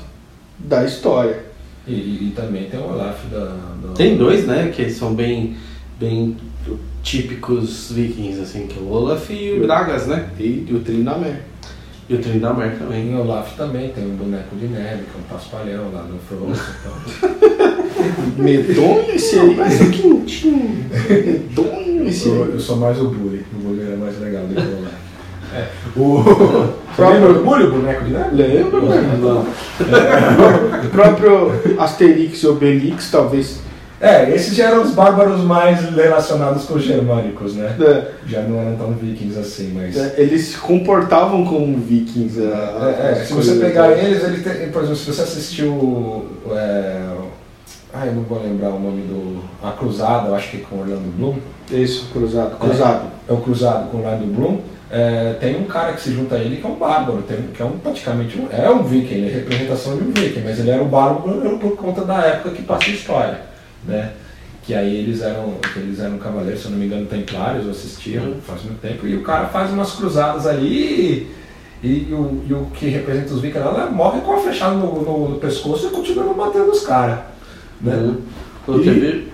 da 0.60 0.84
história. 0.84 1.40
E, 1.88 1.94
e- 1.94 2.28
e 2.28 2.34
também 2.36 2.70
tem 2.70 2.80
o 2.80 2.84
Olaf 2.92 3.18
da. 3.32 3.46
da- 3.46 3.94
Tem 3.96 4.18
dois, 4.18 4.46
né? 4.46 4.72
Que 4.76 4.90
são 4.90 5.16
bem, 5.16 5.56
bem 6.00 6.36
típicos 7.02 7.92
vikings, 7.92 8.40
assim, 8.42 8.68
que 8.68 8.78
é 8.78 8.82
o 8.82 8.90
Olaf 8.90 9.30
e 9.32 9.54
o 9.54 9.62
Bragas, 9.62 10.06
né? 10.08 10.30
E, 10.40 10.66
e 10.70 10.74
o 10.74 10.80
Trindamer. 10.82 11.42
E 12.10 12.16
o 12.16 12.18
Trindamer 12.18 12.76
também. 12.76 13.06
Tem 13.06 13.16
o 13.16 13.22
Olaf 13.22 13.56
também, 13.56 13.90
tem 13.90 14.04
um 14.04 14.16
boneco 14.16 14.56
de 14.56 14.66
neve, 14.66 15.04
que 15.04 15.12
é 15.16 15.20
um 15.20 15.24
paspalhão 15.30 15.92
lá 15.94 16.04
no 16.04 16.18
Frozen. 16.20 16.60
Então. 18.00 18.46
Medonho 18.46 19.14
esse 19.14 19.38
aí, 19.38 19.56
mas 19.58 19.82
é 19.82 19.90
quentinho. 19.90 20.86
Medonho 21.10 22.08
esse 22.08 22.30
eu, 22.30 22.44
aí. 22.46 22.52
eu 22.54 22.60
sou 22.60 22.78
mais 22.78 22.98
o 22.98 23.10
Bully, 23.10 23.46
o 23.54 23.58
Bully 23.58 23.82
era 23.82 23.98
mais 23.98 24.18
legal 24.22 24.46
do 24.48 24.56
que 24.56 24.62
o 24.62 24.78
Olaf. 24.78 24.94
É, 25.52 25.68
o... 25.98 26.24
Bully, 27.44 27.64
o 27.64 27.72
boneco 27.72 28.04
de 28.06 28.12
neve? 28.12 28.36
Lembro, 28.36 28.86
né? 28.86 29.18
Não. 29.20 29.42
O 30.86 30.90
próprio 30.92 31.80
Asterix 31.80 32.44
e 32.44 32.48
Obelix, 32.48 33.10
talvez. 33.10 33.60
É, 34.02 34.30
esses 34.34 34.56
já 34.56 34.68
eram 34.70 34.82
os 34.84 34.92
bárbaros 34.92 35.42
mais 35.44 35.82
relacionados 35.94 36.64
com 36.66 36.76
os 36.76 36.84
germânicos, 36.84 37.54
né? 37.56 37.76
é, 37.82 38.12
Já 38.28 38.42
não 38.44 38.60
eram 38.62 38.76
tão 38.78 38.92
vikings 38.94 39.38
assim, 39.38 39.74
mas. 39.76 39.98
é, 39.98 40.16
eles 40.18 40.46
se 40.48 40.58
comportavam 40.58 41.44
como 41.46 41.78
vikings. 41.78 42.40
a- 42.42 42.96
É, 42.98 43.12
é, 43.12 43.16
se 43.26 43.34
você 43.34 43.56
pegar 43.56 43.90
né? 43.90 44.04
eles, 44.06 44.24
ele 44.24 44.42
tem, 44.42 44.70
por 44.72 44.84
exemplo, 44.84 44.96
se 45.00 45.06
você 45.12 45.22
assistiu. 45.22 46.28
É, 46.52 47.02
ah, 47.94 48.06
eu 48.06 48.14
não 48.14 48.24
vou 48.24 48.42
lembrar 48.42 48.70
o 48.70 48.80
nome 48.80 49.02
do. 49.02 49.44
A 49.62 49.72
Cruzada, 49.72 50.30
eu 50.30 50.36
acho 50.36 50.50
que 50.52 50.58
é 50.58 50.60
com 50.62 50.80
Orlando 50.80 51.12
Bloom. 51.18 51.36
Isso, 51.72 52.08
cruzado. 52.14 52.58
Cruzado. 52.58 53.08
É 53.28 53.34
o 53.34 53.38
Cruzado 53.38 53.90
com 53.92 53.98
Orlando 53.98 54.26
Bloom. 54.28 54.60
É, 54.92 55.34
tem 55.40 55.56
um 55.56 55.66
cara 55.66 55.94
que 55.94 56.02
se 56.02 56.12
junta 56.14 56.36
a 56.36 56.40
ele 56.40 56.58
que 56.58 56.66
é 56.66 56.70
um 56.70 56.76
bárbaro, 56.76 57.22
tem, 57.28 57.38
que 57.54 57.62
é 57.62 57.66
um 57.66 57.78
praticamente 57.78 58.40
um, 58.40 58.48
é 58.52 58.68
um 58.72 58.82
viking, 58.82 59.14
ele 59.16 59.28
é 59.30 59.34
representação 59.34 59.96
de 59.96 60.04
um 60.04 60.12
viking, 60.12 60.42
mas 60.44 60.58
ele 60.58 60.72
era 60.72 60.82
um 60.82 60.88
bárbaro 60.88 61.60
por 61.60 61.76
conta 61.78 62.04
da 62.04 62.18
época 62.26 62.50
que 62.56 62.64
passa 62.64 62.86
a 62.90 62.94
história, 62.94 63.40
né? 63.86 64.14
Que 64.64 64.74
aí 64.76 64.96
eles 64.98 65.22
eram, 65.22 65.56
eles 65.76 66.00
eram 66.00 66.18
cavaleiros, 66.18 66.60
se 66.62 66.66
eu 66.68 66.72
não 66.72 66.78
me 66.78 66.86
engano, 66.86 67.06
templários, 67.08 67.66
eu 67.66 67.72
assistia 67.72 68.22
faz 68.46 68.62
muito 68.64 68.80
tempo, 68.82 69.08
e 69.08 69.16
o 69.16 69.24
cara 69.24 69.48
faz 69.48 69.72
umas 69.72 69.94
cruzadas 69.94 70.46
ali 70.46 71.28
e, 71.84 71.88
e 71.88 72.14
o, 72.14 72.44
e 72.48 72.54
o 72.54 72.66
que 72.74 72.88
representa 72.88 73.34
os 73.34 73.42
vikings 73.42 73.66
lá 73.68 73.90
morre 73.90 74.22
com 74.22 74.34
a 74.34 74.38
flechada 74.38 74.76
no, 74.76 75.02
no- 75.02 75.30
no 75.30 75.40
pescoço 75.40 75.88
e 75.88 75.90
continua 75.92 76.34
matando 76.34 76.70
os 76.72 76.82
caras. 76.86 77.20
Né? 77.82 77.94
Eu 78.68 78.76
E- 78.82 79.28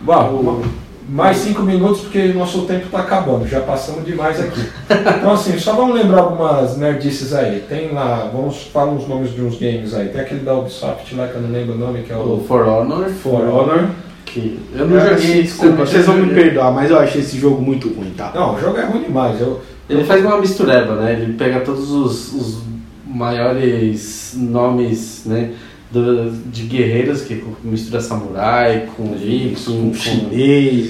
Bom, 0.00 0.62
mais 1.08 1.36
cinco 1.38 1.62
minutos 1.62 2.00
porque 2.02 2.28
nosso 2.32 2.62
tempo 2.62 2.86
está 2.86 3.00
acabando, 3.00 3.46
já 3.46 3.60
passamos 3.60 4.04
demais 4.04 4.40
aqui. 4.40 4.60
Então 4.90 5.32
assim, 5.32 5.58
só 5.58 5.74
vamos 5.74 5.94
lembrar 5.96 6.20
algumas 6.20 6.76
nerdices 6.78 7.32
aí. 7.34 7.60
Tem 7.68 7.92
lá, 7.92 8.30
vamos 8.32 8.62
falar 8.72 8.92
os 8.92 9.06
nomes 9.06 9.34
de 9.34 9.42
uns 9.42 9.58
games 9.58 9.92
aí. 9.94 10.08
Tem 10.08 10.20
aquele 10.20 10.40
da 10.40 10.54
Ubisoft 10.54 11.14
lá 11.14 11.28
que 11.28 11.34
eu 11.34 11.42
não 11.42 11.50
lembro 11.50 11.74
o 11.74 11.78
nome, 11.78 12.02
que 12.02 12.12
é 12.12 12.16
O 12.16 12.36
o 12.38 12.44
For 12.46 12.66
Honor. 12.66 13.08
For 13.10 13.40
Honor. 13.46 13.88
Que 14.24 14.58
eu 14.74 14.86
não 14.86 14.98
É, 14.98 15.16
joguei. 15.16 15.42
Desculpa, 15.42 15.84
vocês 15.86 16.06
vão 16.06 16.16
eu 16.16 16.26
me 16.26 16.34
perdoar, 16.34 16.72
mas 16.72 16.90
eu 16.90 16.98
achei 16.98 17.20
esse 17.20 17.38
jogo 17.38 17.60
muito 17.60 17.88
ruim, 17.92 18.12
tá? 18.16 18.32
Não, 18.34 18.54
o 18.54 18.60
jogo 18.60 18.78
é 18.78 18.84
ruim 18.84 19.02
demais. 19.02 19.40
Eu, 19.40 19.60
Ele 19.88 20.02
faz 20.04 20.24
uma 20.24 20.40
mistureba, 20.40 20.94
né? 20.96 21.12
Ele 21.12 21.34
pega 21.34 21.60
todos 21.60 21.90
os, 21.90 22.32
os 22.32 22.62
maiores 23.06 24.34
nomes, 24.36 25.22
né? 25.26 25.50
Do- 25.90 26.30
de 26.50 26.62
guerreiros 26.64 27.22
que 27.22 27.44
mistura 27.62 28.00
samurai 28.00 28.88
com 28.96 29.12
viking, 29.14 29.54
Com 29.64 29.88
com 29.90 29.94
chinês. 29.94 30.88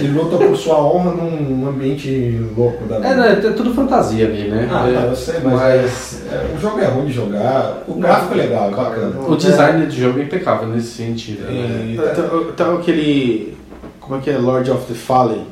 Que 0.00 0.06
luta 0.08 0.36
por 0.38 0.56
sua 0.56 0.80
honra 0.82 1.12
num 1.12 1.68
ambiente 1.68 2.40
louco 2.56 2.84
da 2.86 2.96
É, 2.96 3.14
né, 3.14 3.32
é 3.44 3.50
tudo 3.50 3.74
fantasia 3.74 4.26
ali, 4.26 4.48
né? 4.48 4.68
Ah, 4.72 4.88
É, 4.88 4.92
tá, 4.94 5.00
eu 5.02 5.16
sei, 5.16 5.34
mas, 5.44 5.52
mas 5.54 6.22
é, 6.32 6.54
o 6.56 6.60
jogo 6.60 6.78
é 6.80 6.86
ruim 6.86 7.06
de 7.06 7.12
jogar. 7.12 7.84
O 7.86 7.94
gráfico 7.94 8.34
é 8.34 8.36
legal, 8.38 8.68
é 8.68 8.74
bacana. 8.74 9.20
o 9.28 9.36
design 9.36 9.86
de 9.86 10.00
jogo 10.00 10.18
é 10.20 10.22
impecável 10.22 10.68
nesse 10.68 10.88
sentido. 10.88 11.42
Né? 11.44 11.52
E- 11.52 11.94
Então, 11.94 12.46
então 12.48 12.76
aquele. 12.76 13.54
Como 14.00 14.18
é 14.18 14.20
que 14.22 14.30
é? 14.30 14.38
Lord 14.38 14.70
of 14.70 14.86
the 14.86 14.94
Fallen. 14.94 15.42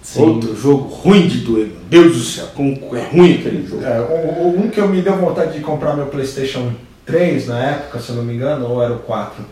Sim. 0.00 0.22
Outro 0.22 0.56
jogo 0.56 0.88
ruim 0.88 1.28
de 1.28 1.38
doer, 1.38 1.66
meu 1.66 2.02
Deus 2.02 2.16
do 2.16 2.22
céu, 2.24 2.46
como 2.56 2.76
é 2.96 3.02
ruim 3.04 3.34
aquele 3.34 3.66
jogo. 3.66 3.84
É, 3.84 4.00
o- 4.00 4.42
o- 4.48 4.60
um 4.64 4.68
que 4.68 4.80
eu 4.80 4.88
me 4.88 5.00
deu 5.00 5.16
vontade 5.16 5.52
de 5.52 5.60
comprar 5.60 5.94
meu 5.96 6.06
PlayStation 6.06 6.72
3 7.06 7.46
na 7.48 7.58
época, 7.62 7.98
se 7.98 8.10
eu 8.10 8.16
não 8.16 8.24
me 8.24 8.34
engano, 8.34 8.66
ou 8.68 8.82
era 8.82 8.92
o 8.92 8.98
4. 9.00 9.44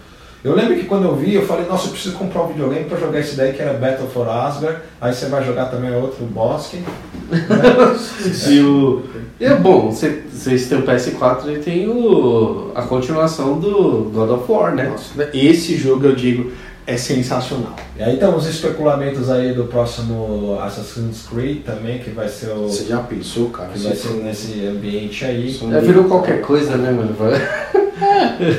Eu 0.42 0.54
lembro 0.54 0.74
que 0.76 0.84
quando 0.84 1.04
eu 1.04 1.14
vi, 1.16 1.34
eu 1.34 1.44
falei, 1.46 1.66
nossa, 1.66 1.88
eu 1.88 1.90
preciso 1.92 2.14
comprar 2.16 2.42
um 2.44 2.46
videogame 2.48 2.86
pra 2.86 2.98
jogar 2.98 3.20
esse 3.20 3.36
daí 3.36 3.52
que 3.52 3.60
era 3.60 3.74
Battle 3.74 4.08
for 4.08 4.26
Asgard. 4.26 4.78
Aí 4.98 5.12
você 5.12 5.26
vai 5.26 5.44
jogar 5.44 5.66
também 5.66 5.94
outro 5.94 6.24
Bosque. 6.24 6.82
E 8.50 8.60
o. 8.60 9.02
E 9.38 9.44
é 9.44 9.54
bom, 9.54 9.90
você- 9.90 10.22
vocês 10.32 10.66
têm 10.68 10.78
o 10.78 10.82
PS4 10.82 11.48
e 11.50 11.58
tem 11.58 11.88
o, 11.88 12.72
a 12.74 12.82
continuação 12.82 13.58
do 13.58 14.10
God 14.14 14.30
of 14.30 14.50
War, 14.50 14.74
né? 14.74 14.88
Nossa, 14.88 15.28
esse 15.34 15.76
jogo 15.76 16.06
eu 16.06 16.14
digo 16.14 16.52
é 16.86 16.96
sensacional. 16.96 17.76
E 17.96 18.02
aí 18.02 18.16
tem 18.16 18.28
uns 18.28 18.46
especulamentos 18.46 19.30
aí 19.30 19.52
do 19.52 19.64
próximo 19.64 20.58
Assassin's 20.60 21.26
Creed 21.30 21.62
também, 21.64 21.98
que 21.98 22.10
vai 22.10 22.28
ser 22.28 22.50
o. 22.50 22.68
Você 22.68 22.84
já 22.84 22.98
pensou, 22.98 23.50
cara? 23.50 23.70
que 23.72 23.78
vai 23.80 23.94
ser 23.94 24.08
nesse 24.14 24.66
ambiente 24.66 25.24
aí. 25.24 25.58
É, 25.72 25.80
virou 25.80 26.04
qualquer 26.04 26.40
coisa, 26.40 26.76
né, 26.76 26.90
mano? 26.90 27.14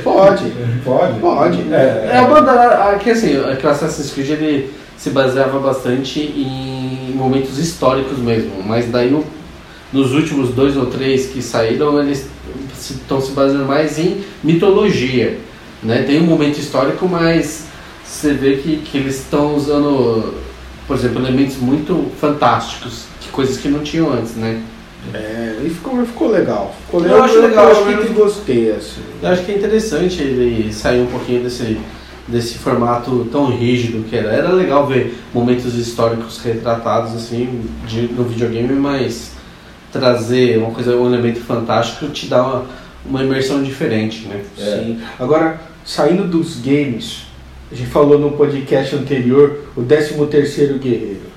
Pode. 0.02 0.52
Pode? 0.84 1.18
Pode. 1.20 1.72
É, 1.72 2.10
É 2.12 2.18
a 2.18 2.24
banda. 2.26 2.52
a- 2.52 2.94
Que 2.98 3.10
assim, 3.10 3.36
é 3.38 3.56
que 3.56 3.66
o 3.66 3.70
Assassin's 3.70 4.10
Creed 4.12 4.30
ele 4.30 4.72
se 4.96 5.10
baseava 5.10 5.58
bastante 5.58 6.20
em 6.20 7.12
momentos 7.14 7.58
históricos 7.58 8.18
mesmo, 8.18 8.62
mas 8.64 8.86
daí 8.90 9.12
o- 9.12 9.24
nos 9.92 10.12
últimos 10.12 10.50
dois 10.54 10.76
ou 10.76 10.86
três 10.86 11.26
que 11.26 11.42
saíram, 11.42 11.98
eles 12.00 12.26
estão 12.88 13.20
se, 13.20 13.32
baseando 13.32 13.64
mais 13.66 13.98
em 13.98 14.22
mitologia. 14.42 15.38
Né? 15.82 16.02
Tem 16.06 16.20
um 16.20 16.26
momento 16.26 16.58
histórico, 16.58 17.06
mas 17.08 17.64
você 18.12 18.32
vê 18.34 18.56
que, 18.56 18.76
que 18.78 18.98
eles 18.98 19.16
estão 19.20 19.54
usando, 19.56 20.34
por 20.86 20.96
exemplo, 20.96 21.20
elementos 21.22 21.56
muito 21.56 22.10
fantásticos, 22.20 23.04
que 23.20 23.28
coisas 23.30 23.56
que 23.56 23.68
não 23.68 23.80
tinham 23.80 24.12
antes, 24.12 24.34
né? 24.36 24.60
É, 25.14 25.56
e 25.64 25.70
ficou, 25.70 26.04
ficou 26.06 26.30
legal. 26.30 26.74
Ficou 26.86 27.00
Eu 27.00 27.06
legal. 27.06 27.22
acho 27.24 27.38
legal, 27.40 27.64
Eu 27.64 27.70
acho 27.72 27.82
que 27.84 27.88
menos- 27.88 28.10
gostei, 28.10 28.70
assim. 28.72 29.00
Eu 29.22 29.28
acho 29.30 29.42
que 29.44 29.52
é 29.52 29.56
interessante 29.56 30.22
ele 30.22 30.72
sair 30.72 31.00
um 31.00 31.06
pouquinho 31.06 31.42
desse, 31.42 31.76
desse 32.28 32.58
formato 32.58 33.26
tão 33.32 33.46
rígido 33.46 34.04
que 34.08 34.14
era. 34.14 34.30
Era 34.30 34.52
legal 34.52 34.86
ver 34.86 35.18
momentos 35.34 35.74
históricos 35.74 36.38
retratados 36.38 37.14
assim 37.16 37.62
de, 37.88 38.02
no 38.02 38.22
videogame, 38.24 38.72
mas 38.74 39.32
trazer 39.90 40.58
uma 40.58 40.70
coisa, 40.70 40.96
um 40.96 41.06
elemento 41.12 41.40
fantástico 41.40 42.06
te 42.10 42.26
dá 42.26 42.42
uma, 42.42 42.64
uma 43.04 43.24
imersão 43.24 43.62
diferente, 43.62 44.26
né? 44.28 44.42
É. 44.58 44.62
Sim. 44.84 45.00
Agora, 45.18 45.60
saindo 45.84 46.24
dos 46.28 46.56
games, 46.60 47.26
a 47.72 47.76
gente 47.76 47.90
falou 47.90 48.18
no 48.18 48.32
podcast 48.32 48.94
anterior, 48.96 49.60
o 49.76 49.82
13º 49.82 50.78
Guerreiro. 50.78 51.32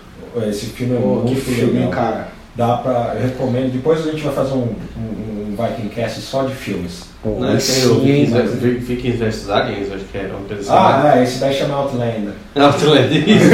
Esse 0.50 0.66
filme 0.68 0.96
é 0.96 1.00
Pô, 1.00 1.22
que 1.26 1.32
muito 1.32 1.42
filme, 1.42 1.74
legal. 1.74 1.90
cara. 1.92 2.28
Dá 2.56 2.78
pra. 2.78 3.14
Eu 3.16 3.24
recomendo. 3.24 3.72
Depois 3.72 4.00
a 4.06 4.12
gente 4.12 4.22
vai 4.24 4.34
fazer 4.34 4.54
um, 4.54 4.68
um, 4.98 5.54
um 5.54 5.58
Viking 5.58 5.90
Cast 5.90 6.20
só 6.22 6.44
de 6.44 6.54
filmes. 6.54 7.04
Né? 7.24 7.48
Tem 7.48 7.56
o 7.56 7.60
sim, 7.60 8.00
Vikings, 8.02 8.32
mas- 8.34 8.52
vs- 8.52 8.88
Vikings 8.88 9.18
vs 9.18 9.50
Aliens, 9.50 9.88
acho 9.94 10.04
que 10.12 10.18
era 10.18 10.28
uma 10.30 10.48
coisa 10.48 10.62
assim. 10.62 10.72
Ah, 10.72 11.14
é, 11.18 11.24
esse 11.24 11.40
daí 11.40 11.54
chama 11.56 11.74
Outlander. 11.76 12.34
Não, 12.54 12.70
lembra 12.94 13.08
disso? 13.08 13.50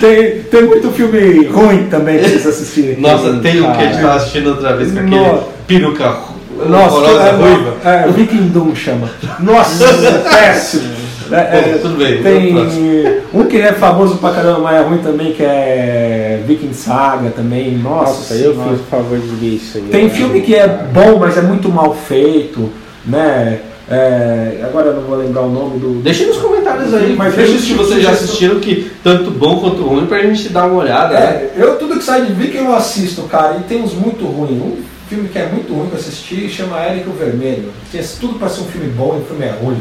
Tem, 0.00 0.42
tem 0.42 0.62
muito 0.62 0.90
filme 0.92 1.46
ruim 1.46 1.88
também 1.88 2.18
pra 2.18 2.28
vocês 2.28 2.46
assistirem. 2.46 3.00
Nossa, 3.00 3.38
tem 3.40 3.60
um 3.60 3.72
que 3.72 3.78
a 3.82 3.86
gente 3.92 4.00
tava 4.00 4.14
assistindo 4.14 4.50
outra 4.50 4.76
vez 4.76 4.92
com 4.92 4.98
aquele 5.00 5.16
Nossa. 5.16 5.46
peruca 5.66 6.16
Nossa, 6.68 7.06
é, 7.10 7.30
ruiva. 7.32 7.76
É, 7.84 8.08
Viking 8.12 8.48
Doom 8.48 8.74
chama. 8.76 9.10
Nossa, 9.40 9.84
péssimo. 10.30 10.97
É, 11.30 11.58
é, 11.58 11.72
Bom, 11.72 11.78
tudo 11.82 11.96
bem, 11.96 12.22
Tem 12.22 12.54
um 13.32 13.44
que 13.44 13.58
é 13.58 13.72
famoso 13.72 14.16
pra 14.18 14.32
caramba, 14.32 14.60
mas 14.60 14.76
é 14.76 14.82
ruim 14.82 14.98
também, 14.98 15.32
que 15.32 15.42
é 15.42 16.42
Viking 16.46 16.72
Saga 16.72 17.30
também. 17.30 17.76
Nossa, 17.78 18.10
Nossa, 18.12 18.34
eu 18.34 18.52
Senhora. 18.54 18.70
fiz 18.70 18.80
o 18.80 18.84
favor 18.84 19.18
de 19.18 19.26
ver 19.26 19.54
isso 19.56 19.78
aí. 19.78 19.84
Tem 19.84 20.04
né? 20.04 20.10
filme 20.10 20.40
que 20.40 20.54
é 20.54 20.66
bom, 20.66 21.18
mas 21.18 21.36
é 21.36 21.42
muito 21.42 21.68
mal 21.68 21.94
feito, 21.94 22.70
né? 23.04 23.60
É, 23.90 24.60
agora 24.64 24.88
eu 24.88 24.96
não 24.96 25.02
vou 25.02 25.16
lembrar 25.16 25.42
o 25.42 25.50
nome 25.50 25.78
do. 25.78 26.02
Deixe 26.02 26.26
nos 26.26 26.36
comentários 26.36 26.92
aí, 26.92 27.16
Mas 27.16 27.34
deixa 27.34 27.52
deixa 27.52 27.66
se 27.66 27.72
vocês 27.72 28.02
já 28.02 28.10
assistiram, 28.10 28.60
que 28.60 28.90
tanto 29.02 29.30
bom 29.30 29.60
quanto 29.60 29.82
ruim, 29.82 30.06
pra 30.06 30.20
gente 30.20 30.50
dar 30.50 30.66
uma 30.66 30.82
olhada. 30.82 31.14
né? 31.14 31.20
É, 31.20 31.52
eu 31.56 31.76
tudo 31.78 31.96
que 31.96 32.04
sai 32.04 32.26
de 32.26 32.32
Viking 32.34 32.58
eu 32.58 32.76
assisto, 32.76 33.22
cara, 33.22 33.56
e 33.56 33.62
tem 33.62 33.82
uns 33.82 33.94
muito 33.94 34.26
ruins. 34.26 34.60
Um 34.60 34.76
filme 35.08 35.28
que 35.30 35.38
é 35.38 35.46
muito 35.46 35.72
ruim 35.72 35.88
pra 35.88 35.98
assistir 35.98 36.50
chama 36.50 36.78
Érico 36.80 37.12
Vermelho. 37.12 37.72
Tem 37.90 38.02
tudo 38.20 38.38
pra 38.38 38.50
ser 38.50 38.60
um 38.60 38.66
filme 38.66 38.88
bom 38.90 39.16
e 39.16 39.22
o 39.22 39.24
filme 39.24 39.46
é 39.46 39.54
ruim. 39.58 39.80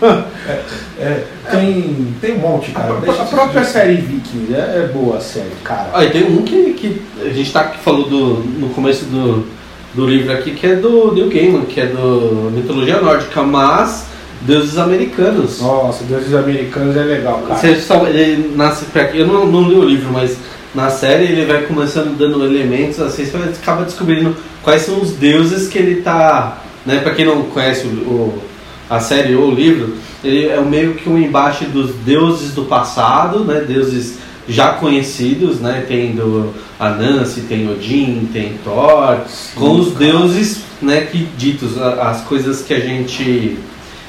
É, 0.48 1.02
é, 1.02 1.24
tem, 1.50 2.14
tem 2.20 2.34
um 2.34 2.38
monte, 2.38 2.72
cara. 2.72 2.94
A, 2.94 3.00
Deixa 3.00 3.22
a 3.22 3.26
própria 3.26 3.64
série 3.64 3.94
Vikings 3.96 4.52
é, 4.54 4.58
é 4.84 4.90
boa 4.92 5.18
a 5.18 5.20
série, 5.20 5.50
cara. 5.62 5.90
Ah, 5.92 6.04
e 6.04 6.10
tem 6.10 6.24
um 6.24 6.42
que, 6.42 6.72
que 6.74 7.02
a 7.24 7.28
gente 7.32 7.52
tá, 7.52 7.64
que 7.64 7.78
falou 7.78 8.08
do, 8.08 8.34
no 8.58 8.68
começo 8.70 9.04
do, 9.04 9.46
do 9.94 10.06
livro 10.06 10.32
aqui, 10.32 10.50
que 10.52 10.66
é 10.66 10.76
do 10.76 11.12
Neil 11.12 11.28
Gaiman, 11.28 11.62
que 11.66 11.80
é 11.80 11.86
do 11.86 12.50
mitologia 12.52 13.00
nórdica, 13.00 13.42
mas 13.42 14.06
deuses 14.42 14.76
americanos. 14.78 15.60
Nossa, 15.60 16.04
Deuses 16.04 16.34
Americanos 16.34 16.96
é 16.96 17.02
legal, 17.02 17.42
cara. 17.46 17.60
Você 17.60 17.76
só, 17.76 18.06
ele 18.06 18.52
nasce 18.56 18.86
pra, 18.86 19.02
eu 19.14 19.26
não, 19.26 19.46
não 19.46 19.68
li 19.68 19.76
o 19.76 19.84
livro, 19.84 20.10
mas 20.12 20.36
na 20.74 20.90
série 20.90 21.24
ele 21.24 21.44
vai 21.46 21.62
começando 21.62 22.16
dando 22.18 22.44
elementos, 22.44 23.00
assim, 23.00 23.24
você 23.24 23.36
acaba 23.36 23.84
descobrindo 23.84 24.34
quais 24.62 24.82
são 24.82 25.00
os 25.00 25.12
deuses 25.12 25.68
que 25.68 25.78
ele 25.78 26.02
tá. 26.02 26.62
Né, 26.84 26.98
pra 27.00 27.14
quem 27.14 27.26
não 27.26 27.42
conhece 27.42 27.86
o, 27.86 27.90
o- 27.90 28.42
a 28.90 28.98
série 29.00 29.34
ou 29.36 29.48
o 29.48 29.54
livro, 29.54 29.94
ele 30.22 30.48
é 30.48 30.60
meio 30.60 30.94
que 30.94 31.08
um 31.08 31.16
embate 31.16 31.64
dos 31.66 31.94
deuses 32.04 32.52
do 32.52 32.64
passado, 32.64 33.44
né, 33.44 33.64
deuses 33.66 34.18
já 34.48 34.72
conhecidos, 34.72 35.60
né, 35.60 35.84
tem 35.86 36.12
do 36.12 36.52
Anansi, 36.78 37.42
tem 37.42 37.70
Odin, 37.70 38.28
tem 38.32 38.54
Thor, 38.64 39.18
com 39.54 39.76
os 39.78 39.92
deuses 39.94 40.62
né, 40.82 41.02
que 41.02 41.18
ditos, 41.38 41.80
as 41.80 42.22
coisas 42.22 42.62
que 42.62 42.74
a 42.74 42.80
gente 42.80 43.56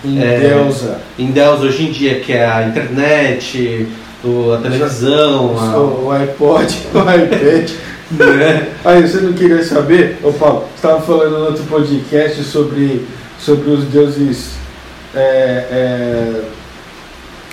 Em 0.03 0.19
É. 0.19 0.39
Deusa. 0.39 0.99
em 1.19 1.27
Deus 1.27 1.61
hoje 1.61 1.83
em 1.83 1.91
dia, 1.91 2.19
que 2.21 2.33
é 2.33 2.43
a 2.49 2.67
internet, 2.67 3.87
o- 4.23 4.51
a 4.53 4.57
televisão, 4.57 5.55
a- 5.59 5.77
O, 5.77 6.07
o 6.07 6.11
iPod, 6.11 6.75
o 6.95 6.99
iPad. 6.99 7.69
né? 8.11 8.67
Aí, 8.83 9.07
você 9.07 9.21
não 9.21 9.33
queria 9.33 9.63
saber? 9.63 10.17
Ô 10.23 10.33
Paulo, 10.33 10.61
você 10.75 10.87
estava 10.87 11.01
falando 11.01 11.37
no 11.37 11.45
outro 11.45 11.63
podcast 11.65 12.41
sobre, 12.43 13.05
sobre 13.39 13.69
os 13.69 13.83
deuses. 13.85 14.53
É, 15.15 15.67
é, 15.71 16.43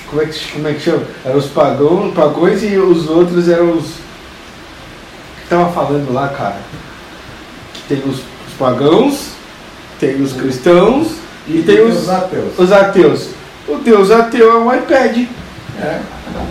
como, 0.09 0.23
é 0.23 0.27
que, 0.27 0.53
como 0.53 0.69
é 0.69 0.73
que 0.75 0.81
chama? 0.81 1.03
Eram 1.25 1.39
os 1.39 1.47
pagãos, 1.47 2.15
pagões 2.15 2.63
e 2.63 2.77
os 2.77 3.09
outros 3.09 3.49
eram 3.49 3.73
os. 3.73 3.85
O 3.87 5.41
que 5.43 5.49
tava 5.49 5.73
falando 5.73 6.13
lá, 6.13 6.29
cara? 6.29 6.57
Que 7.75 7.83
tem 7.95 7.99
os, 8.09 8.19
os 8.19 8.55
pagãos, 8.59 9.31
tem 9.99 10.21
os 10.23 10.33
cristãos 10.33 11.17
e, 11.47 11.63
tem 11.63 11.81
os, 11.81 12.09
ateus. 12.09 12.59
os 12.59 12.73
ateus. 12.73 13.29
O 13.67 13.77
deus 13.77 14.11
ateu 14.11 14.53
é 14.53 14.57
um 14.57 14.75
iPad. 14.75 15.27
É, 15.81 16.01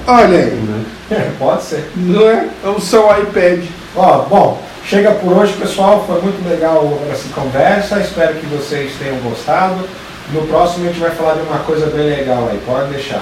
Olha 0.06 0.38
aí, 0.40 0.86
é, 1.12 1.32
pode 1.40 1.64
ser. 1.64 1.92
não 1.96 2.30
é? 2.30 2.48
É 2.64 2.80
só 2.80 3.10
um 3.10 3.22
iPad. 3.22 3.64
Ó, 3.96 4.20
bom, 4.24 4.64
chega 4.86 5.12
por 5.12 5.34
hoje, 5.34 5.54
pessoal. 5.54 6.04
Foi 6.06 6.22
muito 6.22 6.48
legal 6.48 7.00
essa 7.12 7.28
conversa. 7.34 8.00
Espero 8.00 8.36
que 8.36 8.46
vocês 8.48 8.92
tenham 9.00 9.18
gostado. 9.18 9.88
No 10.34 10.46
próximo 10.48 10.86
a 10.86 10.88
gente 10.90 11.00
vai 11.00 11.12
falar 11.12 11.36
de 11.36 11.42
uma 11.42 11.60
coisa 11.60 11.88
bem 11.88 12.10
legal 12.10 12.50
aí. 12.50 12.62
Pode 12.66 12.90
deixar. 12.90 13.22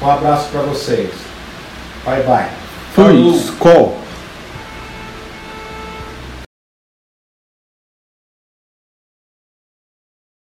Um 0.00 0.10
abraço 0.10 0.48
para 0.50 0.62
vocês. 0.62 1.10
Bye 2.04 2.22
bye. 2.22 2.48
Fui, 2.94 3.28
Skol. 3.36 4.05